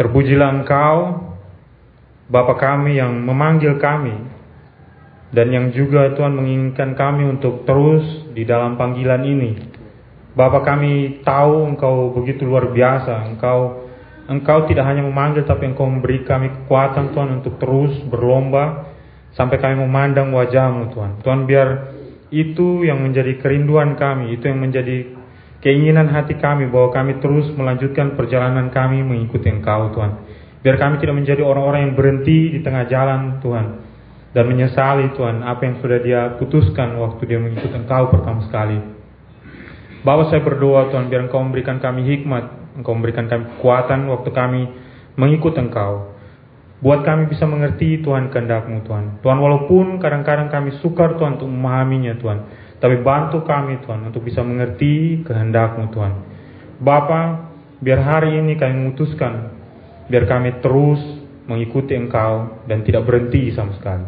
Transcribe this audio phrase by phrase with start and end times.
[0.00, 1.28] Terpujilah Engkau,
[2.32, 4.16] Bapa kami yang memanggil kami,
[5.28, 9.60] dan yang juga Tuhan menginginkan kami untuk terus di dalam panggilan ini.
[10.32, 13.90] Bapa kami tahu Engkau begitu luar biasa, Engkau
[14.30, 18.94] Engkau tidak hanya memanggil tapi Engkau memberi kami kekuatan Tuhan untuk terus berlomba
[19.34, 21.20] sampai kami memandang wajahmu Tuhan.
[21.20, 21.68] Tuhan biar
[22.30, 25.19] itu yang menjadi kerinduan kami, itu yang menjadi
[25.60, 30.12] keinginan hati kami bahwa kami terus melanjutkan perjalanan kami mengikuti Engkau Tuhan.
[30.60, 33.66] Biar kami tidak menjadi orang-orang yang berhenti di tengah jalan Tuhan
[34.36, 38.76] dan menyesali Tuhan apa yang sudah dia putuskan waktu dia mengikuti Engkau pertama sekali.
[40.00, 44.62] Bapak saya berdoa Tuhan biar Engkau memberikan kami hikmat Engkau memberikan kami kekuatan waktu kami
[45.18, 46.16] mengikut Engkau.
[46.80, 49.20] Buat kami bisa mengerti Tuhan kehendakmu Tuhan.
[49.20, 52.38] Tuhan walaupun kadang-kadang kami sukar Tuhan untuk memahaminya Tuhan.
[52.80, 56.12] Tapi bantu kami Tuhan untuk bisa mengerti kehendakmu Tuhan.
[56.80, 57.52] Bapa,
[57.84, 59.52] biar hari ini kami memutuskan.
[60.08, 60.98] Biar kami terus
[61.44, 64.04] mengikuti Engkau dan tidak berhenti sama sekali.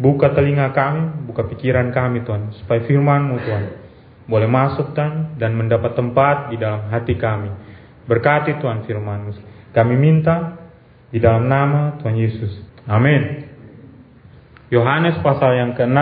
[0.00, 2.56] Buka telinga kami, buka pikiran kami Tuhan.
[2.56, 3.64] Supaya firmanmu Tuhan
[4.26, 7.50] boleh masuk Tuhan dan mendapat tempat di dalam hati kami.
[8.06, 9.34] Berkati Tuhan firman
[9.74, 10.56] Kami minta
[11.10, 12.52] di dalam nama Tuhan Yesus.
[12.86, 13.46] Amin.
[14.70, 15.98] Yohanes pasal yang ke-6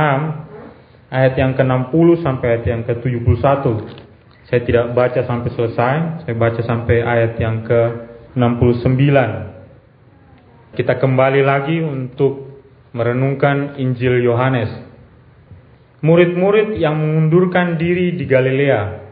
[1.12, 3.64] ayat yang ke-60 sampai ayat yang ke-71.
[4.44, 9.08] Saya tidak baca sampai selesai, saya baca sampai ayat yang ke-69.
[10.74, 14.70] Kita kembali lagi untuk merenungkan Injil Yohanes.
[16.04, 19.04] Murid-murid yang mengundurkan diri di Galilea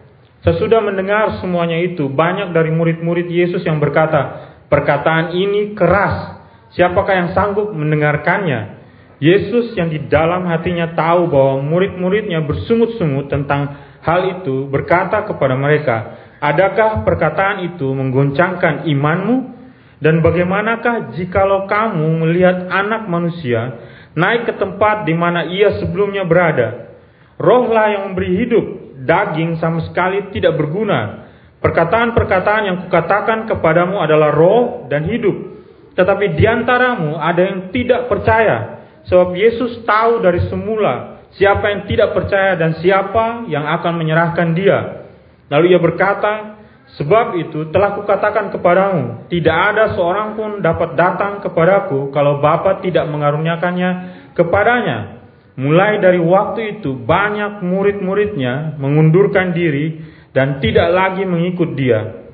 [0.42, 6.42] Sesudah mendengar semuanya itu, banyak dari murid-murid Yesus yang berkata, perkataan ini keras.
[6.74, 8.81] Siapakah yang sanggup mendengarkannya?
[9.23, 13.70] Yesus yang di dalam hatinya tahu bahwa murid-muridnya bersungut-sungut tentang
[14.03, 15.97] hal itu berkata kepada mereka,
[16.42, 19.62] Adakah perkataan itu menggoncangkan imanmu?
[20.03, 23.78] Dan bagaimanakah jikalau kamu melihat anak manusia
[24.19, 26.91] naik ke tempat di mana ia sebelumnya berada?
[27.39, 28.66] Rohlah yang memberi hidup,
[29.06, 31.31] daging sama sekali tidak berguna.
[31.62, 35.62] Perkataan-perkataan yang kukatakan kepadamu adalah roh dan hidup.
[35.94, 38.81] Tetapi di antaramu ada yang tidak percaya.
[39.10, 45.08] Sebab Yesus tahu dari semula siapa yang tidak percaya dan siapa yang akan menyerahkan dia.
[45.48, 46.52] Lalu ia berkata,
[46.92, 53.08] Sebab itu telah kukatakan kepadamu, tidak ada seorang pun dapat datang kepadaku kalau Bapa tidak
[53.08, 53.90] mengaruniakannya
[54.36, 55.24] kepadanya.
[55.56, 60.04] Mulai dari waktu itu banyak murid-muridnya mengundurkan diri
[60.36, 62.28] dan tidak lagi mengikut dia.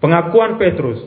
[0.00, 1.00] Pengakuan Petrus.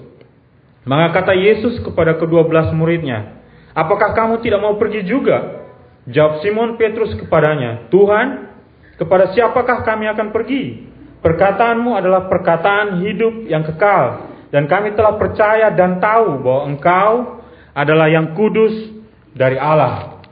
[0.86, 3.35] Maka kata Yesus kepada kedua belas muridnya,
[3.76, 5.68] Apakah kamu tidak mau pergi juga?
[6.08, 8.56] Jawab Simon Petrus kepadanya, Tuhan,
[8.96, 10.88] kepada siapakah kami akan pergi?
[11.20, 14.32] Perkataanmu adalah perkataan hidup yang kekal.
[14.54, 17.12] Dan kami telah percaya dan tahu bahwa engkau
[17.76, 18.72] adalah yang kudus
[19.36, 20.24] dari Allah.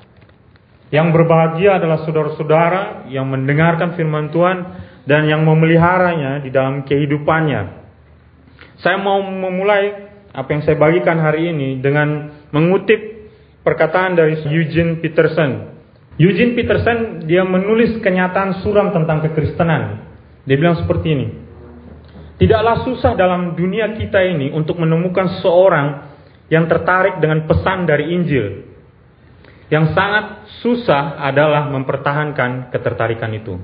[0.93, 4.57] Yang berbahagia adalah saudara-saudara yang mendengarkan firman Tuhan
[5.03, 7.83] dan yang memeliharanya di dalam kehidupannya.
[8.79, 13.12] Saya mau memulai apa yang saya bagikan hari ini dengan mengutip
[13.63, 15.73] perkataan dari Eugene Peterson.
[16.19, 20.05] Eugene Peterson dia menulis kenyataan suram tentang kekristenan.
[20.45, 21.27] Dia bilang seperti ini.
[22.37, 26.11] Tidaklah susah dalam dunia kita ini untuk menemukan seorang
[26.51, 28.73] yang tertarik dengan pesan dari Injil
[29.71, 33.57] yang sangat susah adalah mempertahankan ketertarikan itu.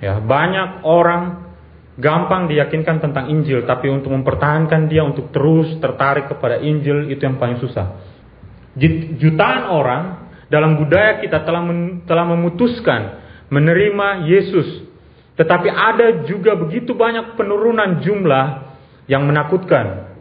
[0.00, 1.52] Ya, banyak orang
[2.00, 7.36] gampang diyakinkan tentang Injil, tapi untuk mempertahankan dia untuk terus tertarik kepada Injil itu yang
[7.36, 8.11] paling susah.
[9.20, 10.04] Jutaan orang
[10.48, 13.20] dalam budaya kita telah men, telah memutuskan
[13.52, 14.88] menerima Yesus,
[15.36, 18.46] tetapi ada juga begitu banyak penurunan jumlah
[19.08, 20.12] yang menakutkan.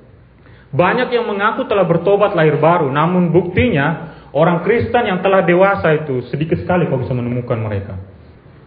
[0.72, 6.23] Banyak yang mengaku telah bertobat lahir baru, namun buktinya Orang Kristen yang telah dewasa itu
[6.31, 8.00] sedikit sekali kau bisa menemukan mereka.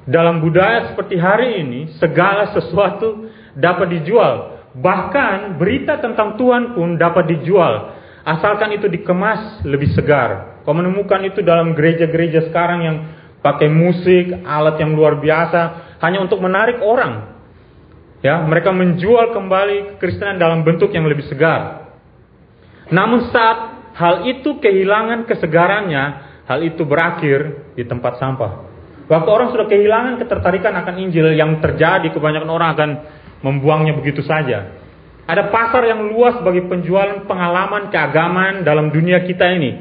[0.05, 4.61] Dalam budaya seperti hari ini, segala sesuatu dapat dijual.
[4.77, 7.97] Bahkan berita tentang Tuhan pun dapat dijual.
[8.25, 10.61] Asalkan itu dikemas lebih segar.
[10.65, 12.97] Kau menemukan itu dalam gereja-gereja sekarang yang
[13.45, 15.61] pakai musik, alat yang luar biasa,
[16.01, 17.37] hanya untuk menarik orang.
[18.25, 21.93] Ya, mereka menjual kembali kekristenan dalam bentuk yang lebih segar.
[22.89, 26.05] Namun saat hal itu kehilangan kesegarannya,
[26.49, 28.65] hal itu berakhir di tempat sampah.
[29.05, 32.91] Waktu orang sudah kehilangan ketertarikan akan Injil yang terjadi, kebanyakan orang akan
[33.45, 34.84] membuangnya begitu saja.
[35.25, 39.73] Ada pasar yang luas bagi penjualan pengalaman keagamaan dalam dunia kita ini.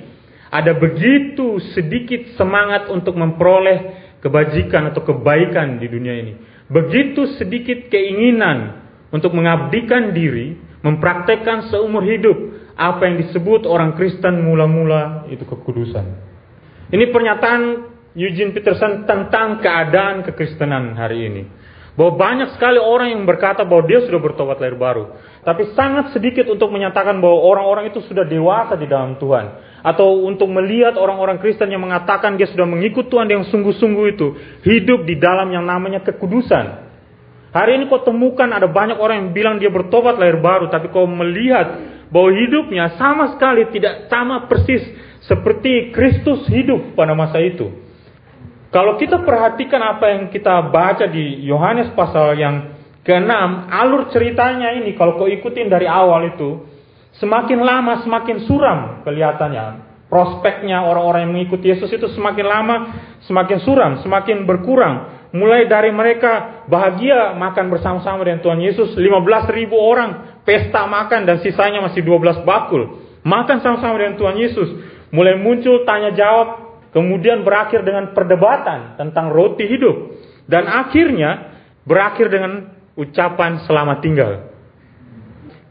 [0.47, 6.33] Ada begitu sedikit semangat untuk memperoleh kebajikan atau kebaikan di dunia ini.
[6.71, 12.35] Begitu sedikit keinginan untuk mengabdikan diri mempraktekkan seumur hidup
[12.79, 16.05] apa yang disebut orang Kristen mula-mula itu kekudusan.
[16.93, 17.61] Ini pernyataan
[18.13, 21.43] Eugene Peterson tentang keadaan kekristenan hari ini.
[21.93, 25.13] Bahwa banyak sekali orang yang berkata bahwa dia sudah bertobat lahir baru.
[25.45, 29.77] Tapi sangat sedikit untuk menyatakan bahwa orang-orang itu sudah dewasa di dalam Tuhan.
[29.85, 34.27] Atau untuk melihat orang-orang Kristen yang mengatakan dia sudah mengikut Tuhan yang sungguh-sungguh itu.
[34.65, 36.89] Hidup di dalam yang namanya kekudusan.
[37.53, 40.73] Hari ini kau temukan ada banyak orang yang bilang dia bertobat lahir baru.
[40.73, 41.77] Tapi kau melihat
[42.09, 44.81] bahwa hidupnya sama sekali tidak sama persis
[45.29, 47.82] seperti Kristus hidup pada masa itu.
[48.73, 52.73] Kalau kita perhatikan apa yang kita baca di Yohanes pasal yang
[53.05, 53.29] ke-6,
[53.69, 56.65] alur ceritanya ini kalau kau ikutin dari awal itu,
[57.21, 59.93] semakin lama semakin suram kelihatannya.
[60.09, 62.75] Prospeknya orang-orang yang mengikuti Yesus itu semakin lama
[63.29, 65.21] semakin suram, semakin berkurang.
[65.33, 71.41] Mulai dari mereka bahagia makan bersama-sama dengan Tuhan Yesus, 15 ribu orang pesta makan dan
[71.41, 73.01] sisanya masih 12 bakul.
[73.25, 74.69] Makan sama-sama dengan Tuhan Yesus.
[75.09, 76.62] Mulai muncul tanya jawab
[76.93, 84.53] kemudian berakhir dengan perdebatan tentang roti hidup, dan akhirnya berakhir dengan ucapan selamat tinggal.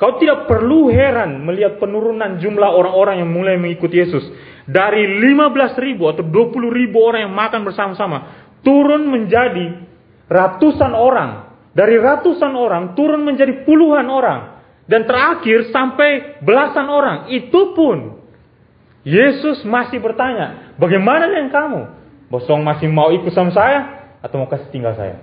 [0.02, 4.26] Kau tidak perlu heran melihat penurunan jumlah orang-orang yang mulai mengikuti Yesus.
[4.66, 8.18] Dari 15 ribu atau 20 ribu orang yang makan bersama-sama.
[8.66, 9.78] Turun menjadi
[10.26, 11.54] ratusan orang.
[11.70, 14.58] Dari ratusan orang turun menjadi puluhan orang.
[14.90, 17.30] Dan terakhir sampai belasan orang.
[17.30, 18.22] Itu pun
[19.06, 21.80] Yesus masih bertanya, bagaimana dengan kamu?
[22.32, 23.80] Bosong masih mau ikut sama saya
[24.24, 25.20] atau mau kasih tinggal saya?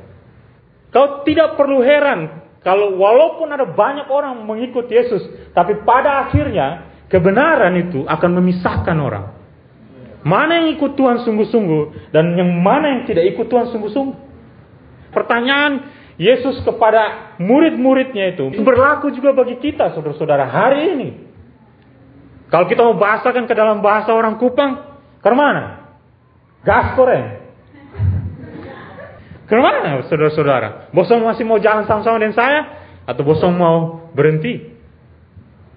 [0.90, 5.24] Kau tidak perlu heran kalau walaupun ada banyak orang mengikut Yesus,
[5.56, 9.26] tapi pada akhirnya kebenaran itu akan memisahkan orang.
[10.20, 14.18] Mana yang ikut Tuhan sungguh-sungguh dan yang mana yang tidak ikut Tuhan sungguh-sungguh?
[15.16, 15.88] Pertanyaan
[16.20, 21.10] Yesus kepada murid-muridnya itu berlaku juga bagi kita, saudara-saudara, hari ini.
[22.52, 24.89] Kalau kita mau bahasakan ke dalam bahasa orang Kupang,
[25.20, 25.96] ke mana?
[26.64, 27.40] Gas koreng.
[29.50, 30.94] Ke mana saudara-saudara?
[30.94, 32.60] Bosong masih mau jalan sama-sama dengan saya?
[33.10, 34.78] Atau bosong mau berhenti?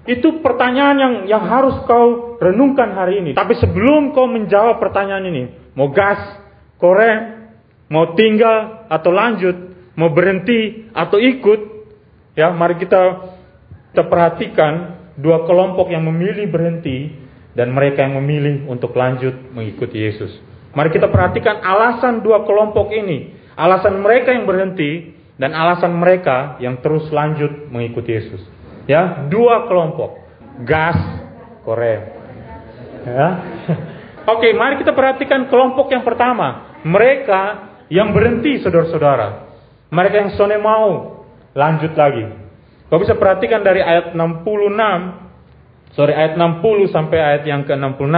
[0.05, 3.33] Itu pertanyaan yang yang harus kau renungkan hari ini.
[3.33, 5.43] Tapi sebelum kau menjawab pertanyaan ini,
[5.79, 6.21] mau gas,
[6.77, 7.49] koreng,
[7.87, 9.57] mau tinggal atau lanjut,
[9.95, 11.61] mau berhenti atau ikut,
[12.35, 13.31] ya mari kita
[13.95, 14.73] kita perhatikan
[15.17, 17.22] dua kelompok yang memilih berhenti
[17.53, 20.33] dan mereka yang memilih untuk lanjut mengikuti Yesus.
[20.73, 23.37] Mari kita perhatikan alasan dua kelompok ini.
[23.53, 28.41] Alasan mereka yang berhenti dan alasan mereka yang terus lanjut mengikuti Yesus.
[28.89, 30.17] Ya, dua kelompok.
[30.65, 30.97] Gas,
[31.63, 32.01] Korea.
[33.05, 33.29] Ya.
[34.33, 36.81] Oke, mari kita perhatikan kelompok yang pertama.
[36.83, 37.43] Mereka
[37.93, 39.53] yang berhenti, saudara-saudara.
[39.93, 41.21] Mereka yang sone mau
[41.53, 42.25] lanjut lagi.
[42.89, 45.22] Kau bisa perhatikan dari ayat 66,
[45.97, 48.17] sorry ayat 60 sampai ayat yang ke-66,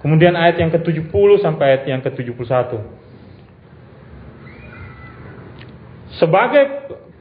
[0.00, 2.78] kemudian ayat yang ke-70 sampai ayat yang ke-71.
[6.18, 6.64] Sebagai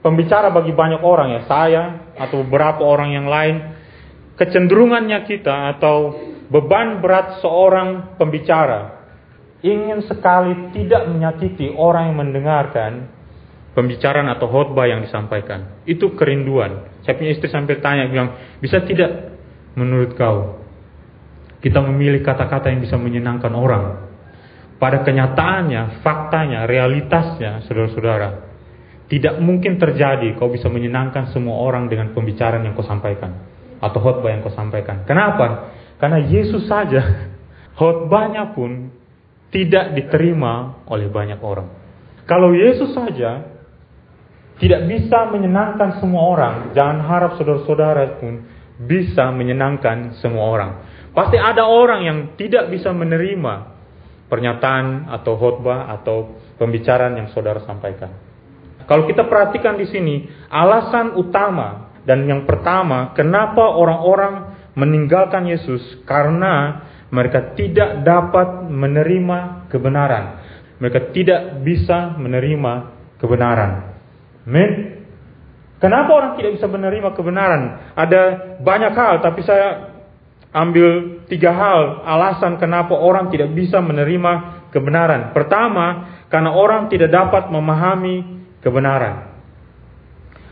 [0.01, 1.84] pembicara bagi banyak orang ya, saya
[2.18, 3.56] atau beberapa orang yang lain,
[4.39, 6.18] kecenderungannya kita atau
[6.48, 8.98] beban berat seorang pembicara
[9.66, 12.92] ingin sekali tidak menyakiti orang yang mendengarkan
[13.74, 15.81] pembicaraan atau khotbah yang disampaikan.
[15.86, 17.01] Itu kerinduan.
[17.06, 19.37] Saya punya istri sampai tanya, bilang, bisa tidak
[19.77, 20.65] menurut kau
[21.62, 23.86] kita memilih kata-kata yang bisa menyenangkan orang?
[24.77, 28.46] Pada kenyataannya, faktanya, realitasnya, saudara-saudara,
[29.10, 33.34] tidak mungkin terjadi kau bisa menyenangkan semua orang dengan pembicaraan yang kau sampaikan
[33.77, 35.05] atau khotbah yang kau sampaikan.
[35.05, 35.74] Kenapa?
[35.98, 37.01] Karena Yesus saja
[37.79, 38.93] khotbahnya pun
[39.50, 41.69] tidak diterima oleh banyak orang.
[42.27, 43.57] Kalau Yesus saja
[44.57, 46.55] tidak bisa menyenangkan semua orang.
[46.75, 50.72] Jangan harap saudara-saudara pun bisa menyenangkan semua orang.
[51.17, 53.74] Pasti ada orang yang tidak bisa menerima
[54.29, 58.13] pernyataan atau khotbah atau pembicaraan yang saudara sampaikan.
[58.86, 66.86] Kalau kita perhatikan di sini, alasan utama dan yang pertama kenapa orang-orang meninggalkan Yesus karena
[67.10, 70.25] mereka tidak dapat menerima kebenaran.
[70.77, 72.74] Mereka tidak bisa menerima
[73.17, 73.72] kebenaran.
[74.46, 74.97] Amin.
[75.77, 77.93] Kenapa orang tidak bisa menerima kebenaran?
[77.93, 78.22] Ada
[78.65, 79.93] banyak hal, tapi saya
[80.50, 85.38] ambil tiga hal alasan kenapa orang tidak bisa menerima kebenaran.
[85.38, 89.38] Pertama, karena orang tidak dapat memahami kebenaran.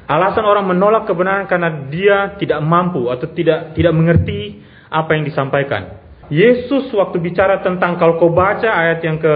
[0.05, 4.61] Alasan orang menolak kebenaran karena dia tidak mampu atau tidak tidak mengerti
[4.93, 5.97] apa yang disampaikan.
[6.29, 9.33] Yesus waktu bicara tentang kalau kau baca ayat yang ke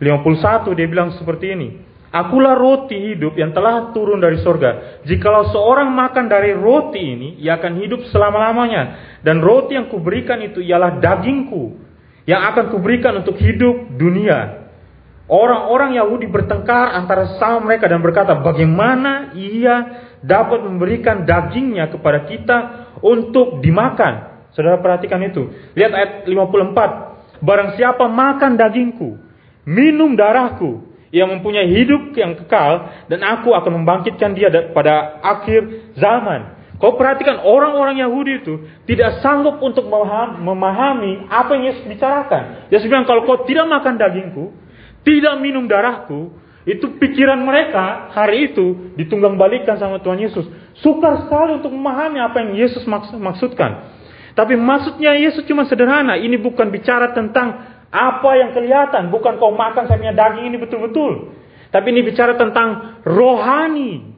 [0.00, 1.68] 51 dia bilang seperti ini.
[2.16, 5.04] Akulah roti hidup yang telah turun dari sorga.
[5.04, 8.82] Jikalau seorang makan dari roti ini, ia akan hidup selama-lamanya.
[9.20, 11.76] Dan roti yang kuberikan itu ialah dagingku,
[12.24, 14.64] yang akan kuberikan untuk hidup dunia.
[15.28, 19.76] Orang-orang Yahudi bertengkar antara sama mereka dan berkata, bagaimana ia
[20.24, 22.58] dapat memberikan dagingnya kepada kita
[23.04, 24.40] untuk dimakan.
[24.56, 25.52] Saudara perhatikan itu.
[25.76, 27.44] Lihat ayat 54.
[27.44, 29.20] Barang siapa makan dagingku,
[29.68, 36.56] minum darahku, yang mempunyai hidup yang kekal dan aku akan membangkitkan dia pada akhir zaman.
[36.76, 42.68] Kau perhatikan orang-orang Yahudi itu tidak sanggup untuk memahami apa yang Yesus bicarakan.
[42.68, 44.52] Yesus bilang kalau kau tidak makan dagingku,
[45.00, 46.36] tidak minum darahku,
[46.68, 50.44] itu pikiran mereka hari itu ditunggang balikan sama Tuhan Yesus.
[50.82, 52.84] Sukar sekali untuk memahami apa yang Yesus
[53.16, 53.96] maksudkan.
[54.36, 56.20] Tapi maksudnya Yesus cuma sederhana.
[56.20, 61.32] Ini bukan bicara tentang apa yang kelihatan, bukan kau makan saya punya daging ini betul-betul.
[61.72, 64.14] Tapi ini bicara tentang rohani.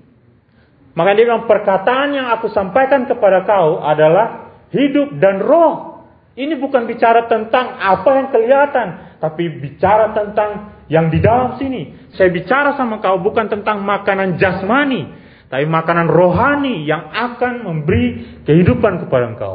[0.98, 6.02] Maka dia bilang perkataan yang aku sampaikan kepada kau adalah hidup dan roh.
[6.38, 12.10] Ini bukan bicara tentang apa yang kelihatan, tapi bicara tentang yang di dalam sini.
[12.14, 15.06] Saya bicara sama kau bukan tentang makanan jasmani,
[15.50, 19.54] tapi makanan rohani yang akan memberi kehidupan kepada engkau.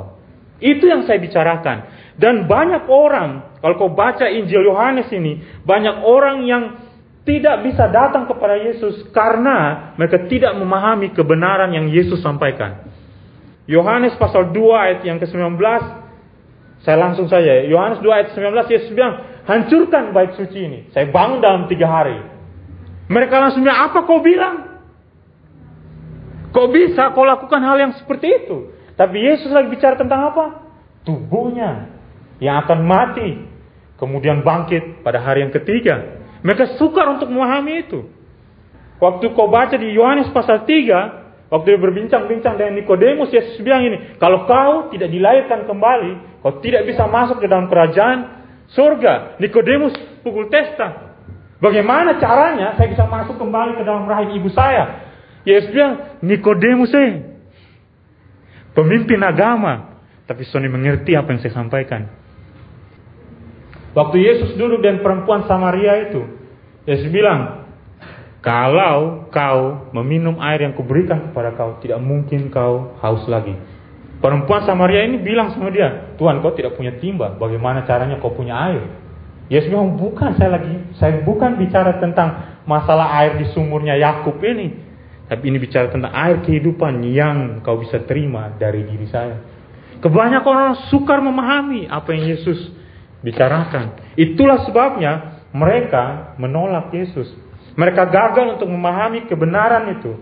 [0.64, 2.03] Itu yang saya bicarakan.
[2.14, 6.64] Dan banyak orang, kalau kau baca Injil Yohanes ini, banyak orang yang
[7.24, 12.84] tidak bisa datang kepada Yesus karena mereka tidak memahami kebenaran yang Yesus sampaikan.
[13.64, 15.56] Yohanes pasal 2 ayat yang ke-19,
[16.84, 17.64] saya langsung saja.
[17.64, 20.80] Yohanes 2 ayat 19, Yesus bilang, hancurkan bait suci ini.
[20.92, 22.20] Saya bangun dalam tiga hari.
[23.08, 24.84] Mereka langsung bilang, apa kau bilang?
[26.52, 28.76] Kau bisa kau lakukan hal yang seperti itu?
[29.00, 30.46] Tapi Yesus lagi bicara tentang apa?
[31.08, 31.93] Tubuhnya
[32.44, 33.30] yang akan mati.
[33.96, 36.20] Kemudian bangkit pada hari yang ketiga.
[36.44, 38.04] Mereka sukar untuk memahami itu.
[39.00, 44.20] Waktu kau baca di Yohanes pasal 3, waktu dia berbincang-bincang dengan Nikodemus, Yesus bilang ini,
[44.20, 48.44] kalau kau tidak dilahirkan kembali, kau tidak bisa masuk ke dalam kerajaan
[48.76, 49.40] surga.
[49.40, 51.16] Nikodemus pukul testa.
[51.64, 55.16] Bagaimana caranya saya bisa masuk kembali ke dalam rahim ibu saya?
[55.48, 57.40] Yesus bilang, Nikodemus eh,
[58.76, 59.96] pemimpin agama.
[60.24, 62.23] Tapi Sony mengerti apa yang saya sampaikan.
[63.94, 66.22] Waktu Yesus duduk dengan perempuan Samaria itu,
[66.90, 67.70] Yesus bilang,
[68.42, 73.54] kalau kau meminum air yang kuberikan kepada kau, tidak mungkin kau haus lagi.
[74.20, 78.58] Perempuan Samaria ini bilang sama dia, Tuhan kau tidak punya timba, bagaimana caranya kau punya
[78.72, 78.84] air?
[79.48, 84.92] Yesus bilang, bukan saya lagi, saya bukan bicara tentang masalah air di sumurnya Yakub ini.
[85.24, 89.40] Tapi ini bicara tentang air kehidupan yang kau bisa terima dari diri saya.
[90.04, 92.60] Kebanyakan orang sukar memahami apa yang Yesus
[93.24, 94.14] bicarakan.
[94.20, 97.32] Itulah sebabnya mereka menolak Yesus.
[97.74, 100.14] Mereka gagal untuk memahami kebenaran itu.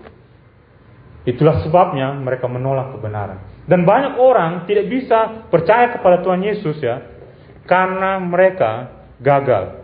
[1.28, 3.44] Itulah sebabnya mereka menolak kebenaran.
[3.68, 7.04] Dan banyak orang tidak bisa percaya kepada Tuhan Yesus ya.
[7.68, 9.84] Karena mereka gagal.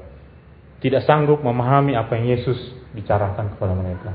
[0.81, 2.57] Tidak sanggup memahami apa yang Yesus
[2.93, 4.11] bicarakan kepada mereka.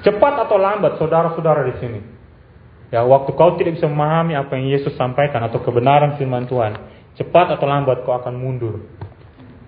[0.00, 2.00] Cepat atau lambat, saudara-saudara di sini.
[2.90, 6.74] Ya, waktu kau tidak bisa memahami apa yang Yesus sampaikan atau kebenaran firman Tuhan,
[7.18, 8.84] cepat atau lambat kau akan mundur.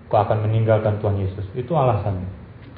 [0.07, 1.45] Kau akan meninggalkan Tuhan Yesus.
[1.57, 2.29] Itu alasannya.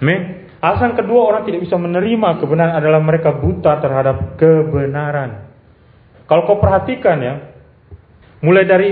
[0.02, 0.46] Amin.
[0.64, 5.52] Alasan kedua orang tidak bisa menerima kebenaran adalah mereka buta terhadap kebenaran.
[6.26, 7.36] Kalau kau perhatikan ya,
[8.42, 8.92] mulai dari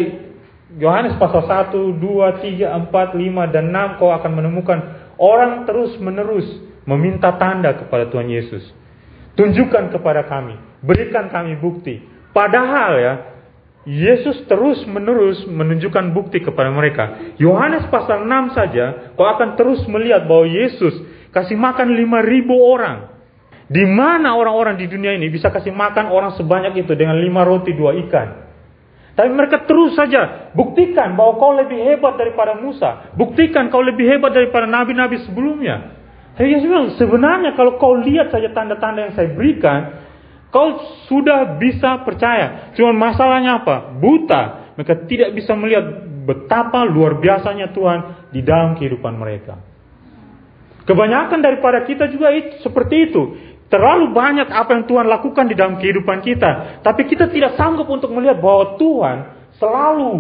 [0.77, 4.79] Yohanes pasal 1, 2, 3, 4, 5, dan 6 kau akan menemukan
[5.17, 6.45] orang terus menerus
[6.85, 8.63] meminta tanda kepada Tuhan Yesus.
[9.33, 12.05] Tunjukkan kepada kami, berikan kami bukti.
[12.33, 13.13] Padahal ya,
[13.83, 17.35] Yesus terus menerus menunjukkan bukti kepada mereka.
[17.35, 21.03] Yohanes pasal 6 saja, kau akan terus melihat bahwa Yesus
[21.35, 22.97] kasih makan 5000 orang.
[23.67, 27.71] Di mana orang-orang di dunia ini bisa kasih makan orang sebanyak itu dengan lima roti
[27.73, 28.43] dua ikan?
[29.13, 33.13] Tapi mereka terus saja buktikan bahwa kau lebih hebat daripada Musa.
[33.13, 36.01] Buktikan kau lebih hebat daripada nabi-nabi sebelumnya.
[36.33, 40.02] Saya bilang, sebenarnya kalau kau lihat saja tanda-tanda yang saya berikan,
[40.53, 42.71] kau sudah bisa percaya.
[42.77, 43.97] Cuma masalahnya apa?
[43.97, 44.71] Buta.
[44.77, 49.57] Mereka tidak bisa melihat betapa luar biasanya Tuhan di dalam kehidupan mereka.
[50.85, 53.23] Kebanyakan daripada kita juga itu, seperti itu.
[53.73, 56.81] Terlalu banyak apa yang Tuhan lakukan di dalam kehidupan kita.
[56.85, 59.17] Tapi kita tidak sanggup untuk melihat bahwa Tuhan
[59.57, 60.13] selalu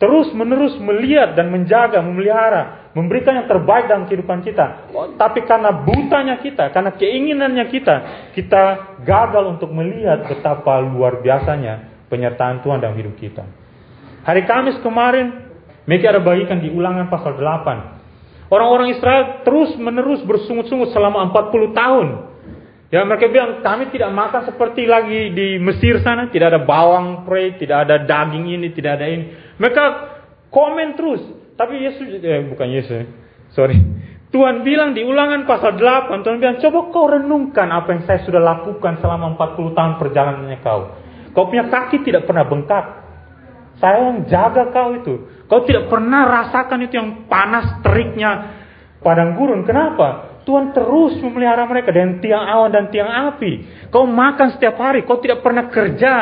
[0.00, 4.90] terus menerus melihat dan menjaga, memelihara memberikan yang terbaik dalam kehidupan kita.
[5.14, 7.96] Tapi karena butanya kita, karena keinginannya kita,
[8.34, 8.62] kita
[9.06, 13.46] gagal untuk melihat betapa luar biasanya penyertaan Tuhan dalam hidup kita.
[14.26, 15.48] Hari Kamis kemarin,
[15.86, 18.50] Meki ada bagikan di ulangan pasal 8.
[18.50, 22.06] Orang-orang Israel terus menerus bersungut-sungut selama 40 tahun.
[22.90, 27.54] Ya mereka bilang kami tidak makan seperti lagi di Mesir sana, tidak ada bawang pre,
[27.54, 29.30] tidak ada daging ini, tidak ada ini.
[29.62, 29.84] Mereka
[30.50, 31.22] komen terus.
[31.60, 33.04] Tapi Yesus, eh, bukan Yesus,
[33.52, 33.76] sorry.
[34.32, 38.40] Tuhan bilang di ulangan pasal 8, Tuhan bilang, coba kau renungkan apa yang saya sudah
[38.40, 40.96] lakukan selama 40 tahun perjalanannya kau.
[41.36, 42.84] Kau punya kaki tidak pernah bengkak.
[43.76, 45.14] Saya yang jaga kau itu.
[45.52, 48.56] Kau tidak pernah rasakan itu yang panas teriknya
[49.04, 49.66] padang gurun.
[49.68, 50.40] Kenapa?
[50.48, 53.52] Tuhan terus memelihara mereka dengan tiang awan dan tiang api.
[53.92, 56.14] Kau makan setiap hari, kau tidak pernah kerja.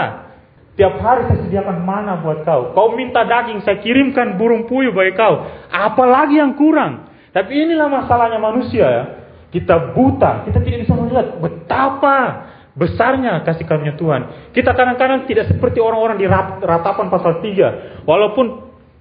[0.78, 2.70] Tiap hari saya sediakan mana buat kau.
[2.70, 5.42] Kau minta daging, saya kirimkan burung puyuh bagi kau.
[5.74, 7.10] Apalagi yang kurang.
[7.34, 9.04] Tapi inilah masalahnya manusia ya.
[9.50, 12.46] Kita buta, kita tidak bisa melihat betapa
[12.78, 14.54] besarnya kasih karunia Tuhan.
[14.54, 16.30] Kita kadang-kadang tidak seperti orang-orang di
[16.62, 18.06] ratapan pasal 3.
[18.06, 18.46] Walaupun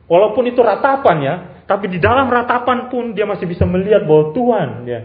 [0.10, 1.36] walaupun itu ratapan ya,
[1.70, 5.00] tapi di dalam ratapan pun dia masih bisa melihat bahwa Tuhan ya,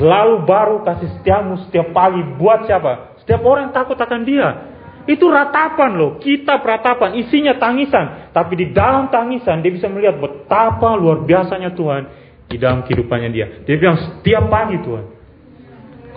[0.00, 3.20] selalu baru kasih setiamu setiap pagi buat siapa?
[3.20, 4.73] Setiap orang takut akan dia.
[5.04, 8.32] Itu ratapan loh, kita ratapan, isinya tangisan.
[8.32, 12.02] Tapi di dalam tangisan dia bisa melihat betapa luar biasanya Tuhan
[12.48, 13.46] di dalam kehidupannya dia.
[13.68, 15.04] Dia bilang setiap pagi Tuhan,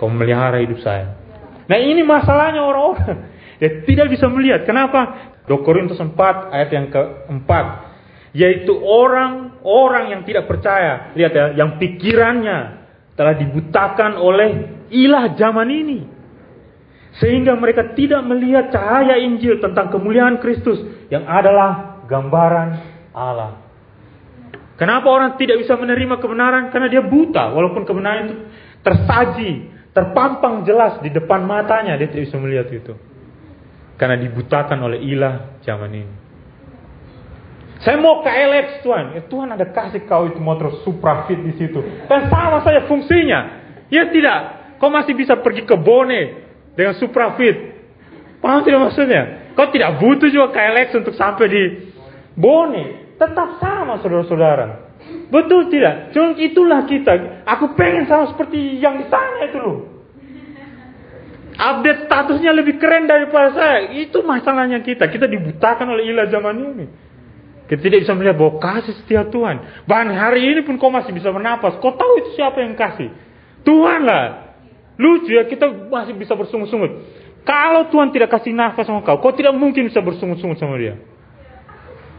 [0.00, 1.18] kau melihara hidup saya.
[1.68, 3.36] Nah ini masalahnya orang-orang.
[3.58, 4.62] Dia tidak bisa melihat.
[4.62, 5.34] Kenapa?
[5.50, 6.14] 2 Korintus 4
[6.54, 7.66] ayat yang keempat
[8.36, 11.10] yaitu orang-orang yang tidak percaya.
[11.18, 12.58] Lihat ya, yang pikirannya
[13.18, 14.50] telah dibutakan oleh
[14.94, 15.98] ilah zaman ini.
[17.18, 20.78] Sehingga mereka tidak melihat cahaya Injil tentang kemuliaan Kristus
[21.10, 22.68] yang adalah gambaran
[23.10, 23.66] Allah.
[24.78, 26.70] Kenapa orang tidak bisa menerima kebenaran?
[26.70, 28.36] Karena dia buta, walaupun kebenaran itu
[28.86, 29.50] tersaji,
[29.90, 32.94] terpampang jelas di depan matanya, dia tidak bisa melihat itu.
[33.98, 36.14] Karena dibutakan oleh ilah zaman ini.
[37.82, 39.04] Saya mau ke LX Tuhan.
[39.18, 41.78] Ya, Tuhan ada kasih kau itu motor Supra Fit di situ.
[42.06, 43.40] Dan sama saja fungsinya.
[43.90, 44.38] Ya tidak.
[44.78, 46.47] Kau masih bisa pergi ke Bone
[46.78, 47.74] dengan Supra Fit.
[48.38, 49.50] Paham tidak maksudnya?
[49.58, 51.62] Kau tidak butuh juga KLX untuk sampai di
[52.38, 53.18] Bone.
[53.18, 54.94] Tetap sama saudara-saudara.
[55.26, 56.14] Betul tidak?
[56.14, 57.42] Cuma itulah kita.
[57.42, 59.78] Aku pengen sama seperti yang di sana itu loh.
[61.58, 63.90] Update statusnya lebih keren daripada saya.
[63.98, 65.10] Itu masalahnya kita.
[65.10, 66.86] Kita dibutakan oleh ilah zaman ini.
[67.66, 69.84] Kita tidak bisa melihat bahwa kasih setia Tuhan.
[69.90, 71.82] Bahkan hari ini pun kau masih bisa bernapas.
[71.82, 73.10] Kau tahu itu siapa yang kasih?
[73.66, 74.47] Tuhan lah.
[74.98, 76.90] Lucu ya, kita masih bisa bersungut-sungut.
[77.46, 80.98] Kalau Tuhan tidak kasih nafas sama kau, kau tidak mungkin bisa bersungut-sungut sama dia.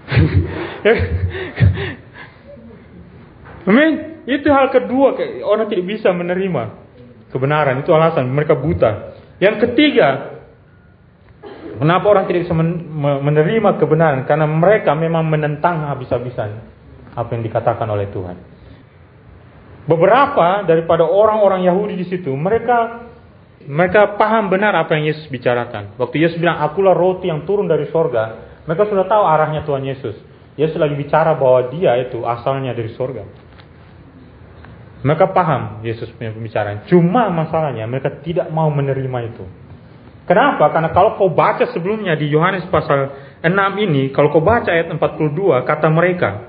[3.70, 4.24] Amin.
[4.26, 5.14] Itu hal kedua,
[5.44, 6.64] orang tidak bisa menerima
[7.30, 7.84] kebenaran.
[7.84, 9.14] Itu alasan mereka buta.
[9.44, 10.40] Yang ketiga,
[11.80, 12.56] Kenapa orang tidak bisa
[13.24, 14.28] menerima kebenaran?
[14.28, 16.60] Karena mereka memang menentang habis-habisan
[17.16, 18.59] apa yang dikatakan oleh Tuhan.
[19.90, 23.10] Beberapa daripada orang-orang Yahudi di situ, mereka
[23.66, 25.98] mereka paham benar apa yang Yesus bicarakan.
[25.98, 28.38] Waktu Yesus bilang, akulah roti yang turun dari sorga,
[28.70, 30.16] mereka sudah tahu arahnya Tuhan Yesus.
[30.54, 33.26] Yesus lagi bicara bahwa dia itu asalnya dari sorga.
[35.00, 36.84] Mereka paham Yesus punya pembicaraan.
[36.92, 39.46] Cuma masalahnya mereka tidak mau menerima itu.
[40.28, 40.70] Kenapa?
[40.70, 43.10] Karena kalau kau baca sebelumnya di Yohanes pasal
[43.42, 43.50] 6
[43.82, 46.49] ini, kalau kau baca ayat 42, kata mereka,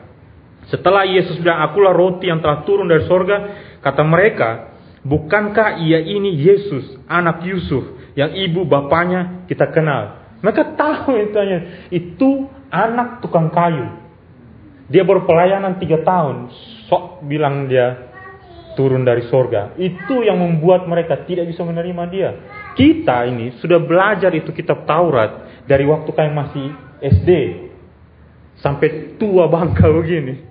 [0.71, 3.37] setelah Yesus bilang, akulah roti yang telah turun dari sorga,
[3.83, 4.71] kata mereka,
[5.03, 10.23] bukankah ia ini Yesus, anak Yusuf, yang ibu bapaknya kita kenal.
[10.41, 11.37] Mereka tahu itu,
[11.91, 12.31] itu
[12.71, 13.99] anak tukang kayu.
[14.91, 16.51] Dia berpelayanan tiga tahun,
[16.87, 18.11] sok bilang dia
[18.79, 19.75] turun dari sorga.
[19.75, 22.31] Itu yang membuat mereka tidak bisa menerima dia.
[22.79, 26.67] Kita ini sudah belajar itu kitab Taurat dari waktu kalian masih
[27.03, 27.31] SD
[28.63, 30.50] sampai tua bangka begini.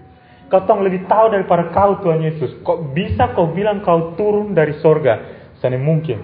[0.50, 2.58] Kau tahu lebih tahu daripada kau Tuhan Yesus.
[2.66, 5.46] Kok bisa kau bilang kau turun dari sorga?
[5.62, 6.18] Sana mungkin.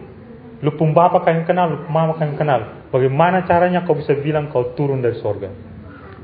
[0.65, 2.89] Lu pun bapak kalian kenal, lu mama kalian kenal.
[2.89, 5.53] Bagaimana caranya kau bisa bilang kau turun dari sorga?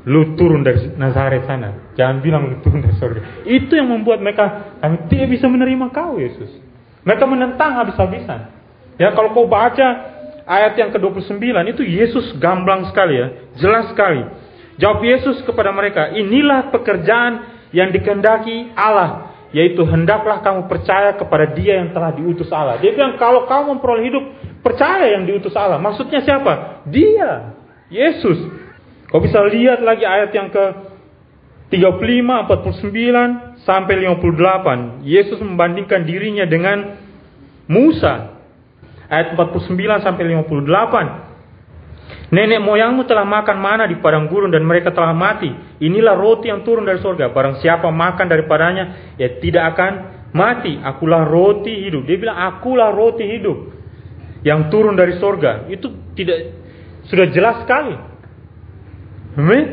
[0.09, 1.93] Lu turun dari Nazaret sana.
[1.93, 3.45] Jangan bilang lu turun dari sorga.
[3.45, 6.49] Itu yang membuat mereka kami tidak bisa menerima kau Yesus.
[7.05, 8.49] Mereka menentang habis-habisan.
[8.97, 9.87] Ya kalau kau baca
[10.49, 11.37] ayat yang ke-29
[11.69, 13.27] itu Yesus gamblang sekali ya,
[13.61, 14.25] jelas sekali.
[14.81, 21.83] Jawab Yesus kepada mereka, inilah pekerjaan yang dikendaki Allah, yaitu hendaklah kamu percaya kepada Dia
[21.83, 22.79] yang telah diutus Allah.
[22.79, 24.23] Dia bilang kalau kamu memperoleh hidup,
[24.63, 25.79] percaya yang diutus Allah.
[25.79, 26.83] Maksudnya siapa?
[26.87, 27.55] Dia,
[27.91, 28.39] Yesus.
[29.11, 30.65] Kau bisa lihat lagi ayat yang ke
[31.71, 35.03] 35, 49 sampai 58.
[35.07, 36.99] Yesus membandingkan dirinya dengan
[37.67, 38.35] Musa
[39.11, 41.30] ayat 49 sampai 58.
[42.31, 45.51] Nenek moyangmu telah makan mana di padang gurun dan mereka telah mati.
[45.83, 47.35] Inilah roti yang turun dari surga.
[47.35, 49.91] Barang siapa makan daripadanya, ya tidak akan
[50.31, 50.79] mati.
[50.79, 52.07] Akulah roti hidup.
[52.07, 53.57] Dia bilang, akulah roti hidup
[54.47, 55.67] yang turun dari surga.
[55.67, 56.55] Itu tidak
[57.11, 57.95] sudah jelas sekali.
[59.35, 59.65] Amin.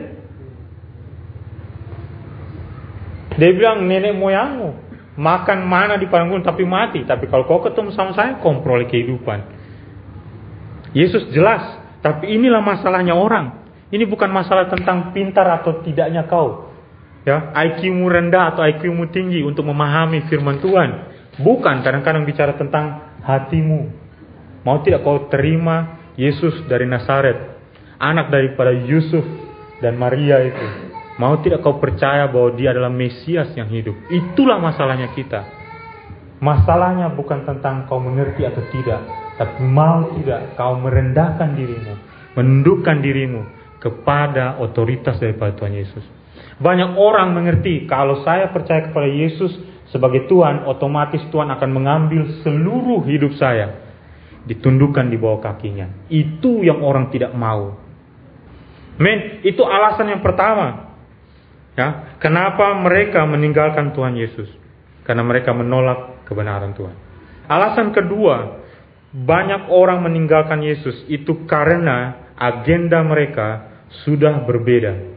[3.38, 7.06] Dia bilang nenek moyangmu makan mana di padang gurun tapi mati.
[7.06, 9.46] Tapi kalau kau ketemu sama saya, kau memperoleh kehidupan.
[10.90, 13.66] Yesus jelas tapi inilah masalahnya orang.
[13.88, 16.68] Ini bukan masalah tentang pintar atau tidaknya kau.
[17.24, 20.90] Ya, IQ-mu rendah atau IQ-mu tinggi untuk memahami firman Tuhan.
[21.40, 23.90] Bukan kadang-kadang bicara tentang hatimu.
[24.64, 27.56] Mau tidak kau terima Yesus dari Nazaret,
[27.96, 29.24] anak daripada Yusuf
[29.78, 30.66] dan Maria itu.
[31.18, 33.94] Mau tidak kau percaya bahwa dia adalah Mesias yang hidup.
[34.06, 35.42] Itulah masalahnya kita.
[36.38, 39.02] Masalahnya bukan tentang kau mengerti atau tidak,
[39.38, 41.94] tapi mau tidak kau merendahkan dirimu,
[42.34, 43.42] menundukkan dirimu
[43.78, 46.04] kepada otoritas daripada Tuhan Yesus.
[46.58, 49.54] Banyak orang mengerti kalau saya percaya kepada Yesus
[49.94, 53.78] sebagai Tuhan, otomatis Tuhan akan mengambil seluruh hidup saya,
[54.50, 56.10] ditundukkan di bawah kakinya.
[56.10, 57.78] Itu yang orang tidak mau.
[58.98, 60.90] Men, itu alasan yang pertama.
[61.78, 64.50] Ya, kenapa mereka meninggalkan Tuhan Yesus?
[65.06, 66.96] Karena mereka menolak kebenaran Tuhan.
[67.46, 68.57] Alasan kedua,
[69.08, 73.68] banyak orang meninggalkan Yesus itu karena agenda mereka
[74.04, 75.16] sudah berbeda.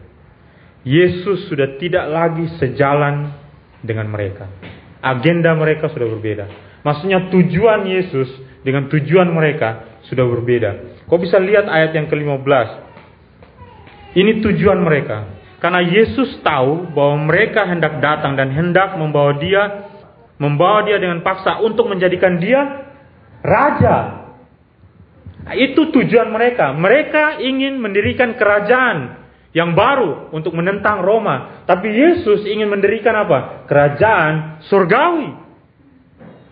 [0.82, 3.36] Yesus sudah tidak lagi sejalan
[3.84, 4.49] dengan mereka.
[5.04, 6.45] Agenda mereka sudah berbeda.
[6.82, 8.30] Maksudnya tujuan Yesus
[8.65, 11.04] dengan tujuan mereka sudah berbeda.
[11.06, 12.67] Kau bisa lihat ayat yang ke-15.
[14.17, 15.30] Ini tujuan mereka.
[15.62, 19.93] Karena Yesus tahu bahwa mereka hendak datang dan hendak membawa dia
[20.41, 22.90] membawa dia dengan paksa untuk menjadikan dia
[23.41, 23.97] raja.
[25.41, 26.73] Nah, itu tujuan mereka.
[26.73, 31.65] Mereka ingin mendirikan kerajaan yang baru untuk menentang Roma.
[31.67, 33.67] Tapi Yesus ingin mendirikan apa?
[33.67, 35.41] Kerajaan surgawi.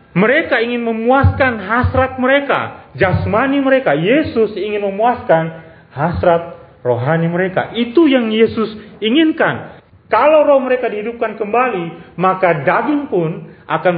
[0.09, 3.93] Mereka ingin memuaskan hasrat mereka, jasmani mereka.
[3.93, 7.77] Yesus ingin memuaskan hasrat rohani mereka.
[7.77, 9.79] Itu yang Yesus inginkan.
[10.09, 13.95] Kalau roh mereka dihidupkan kembali, maka daging pun akan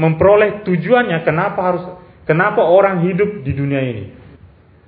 [0.00, 1.20] memperoleh tujuannya.
[1.20, 1.84] Kenapa harus
[2.30, 4.06] Kenapa orang hidup di dunia ini?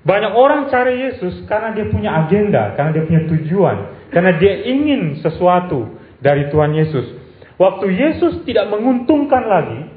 [0.07, 3.77] Banyak orang cari Yesus karena dia punya agenda, karena dia punya tujuan,
[4.15, 5.91] karena dia ingin sesuatu
[6.23, 7.19] dari Tuhan Yesus.
[7.59, 9.91] Waktu Yesus tidak menguntungkan lagi,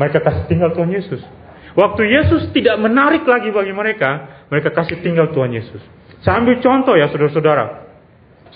[0.00, 1.20] mereka kasih tinggal Tuhan Yesus.
[1.76, 5.84] Waktu Yesus tidak menarik lagi bagi mereka, mereka kasih tinggal Tuhan Yesus.
[6.24, 7.84] Saya ambil contoh ya saudara-saudara.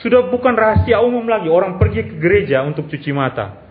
[0.00, 3.67] Sudah bukan rahasia umum lagi orang pergi ke gereja untuk cuci mata.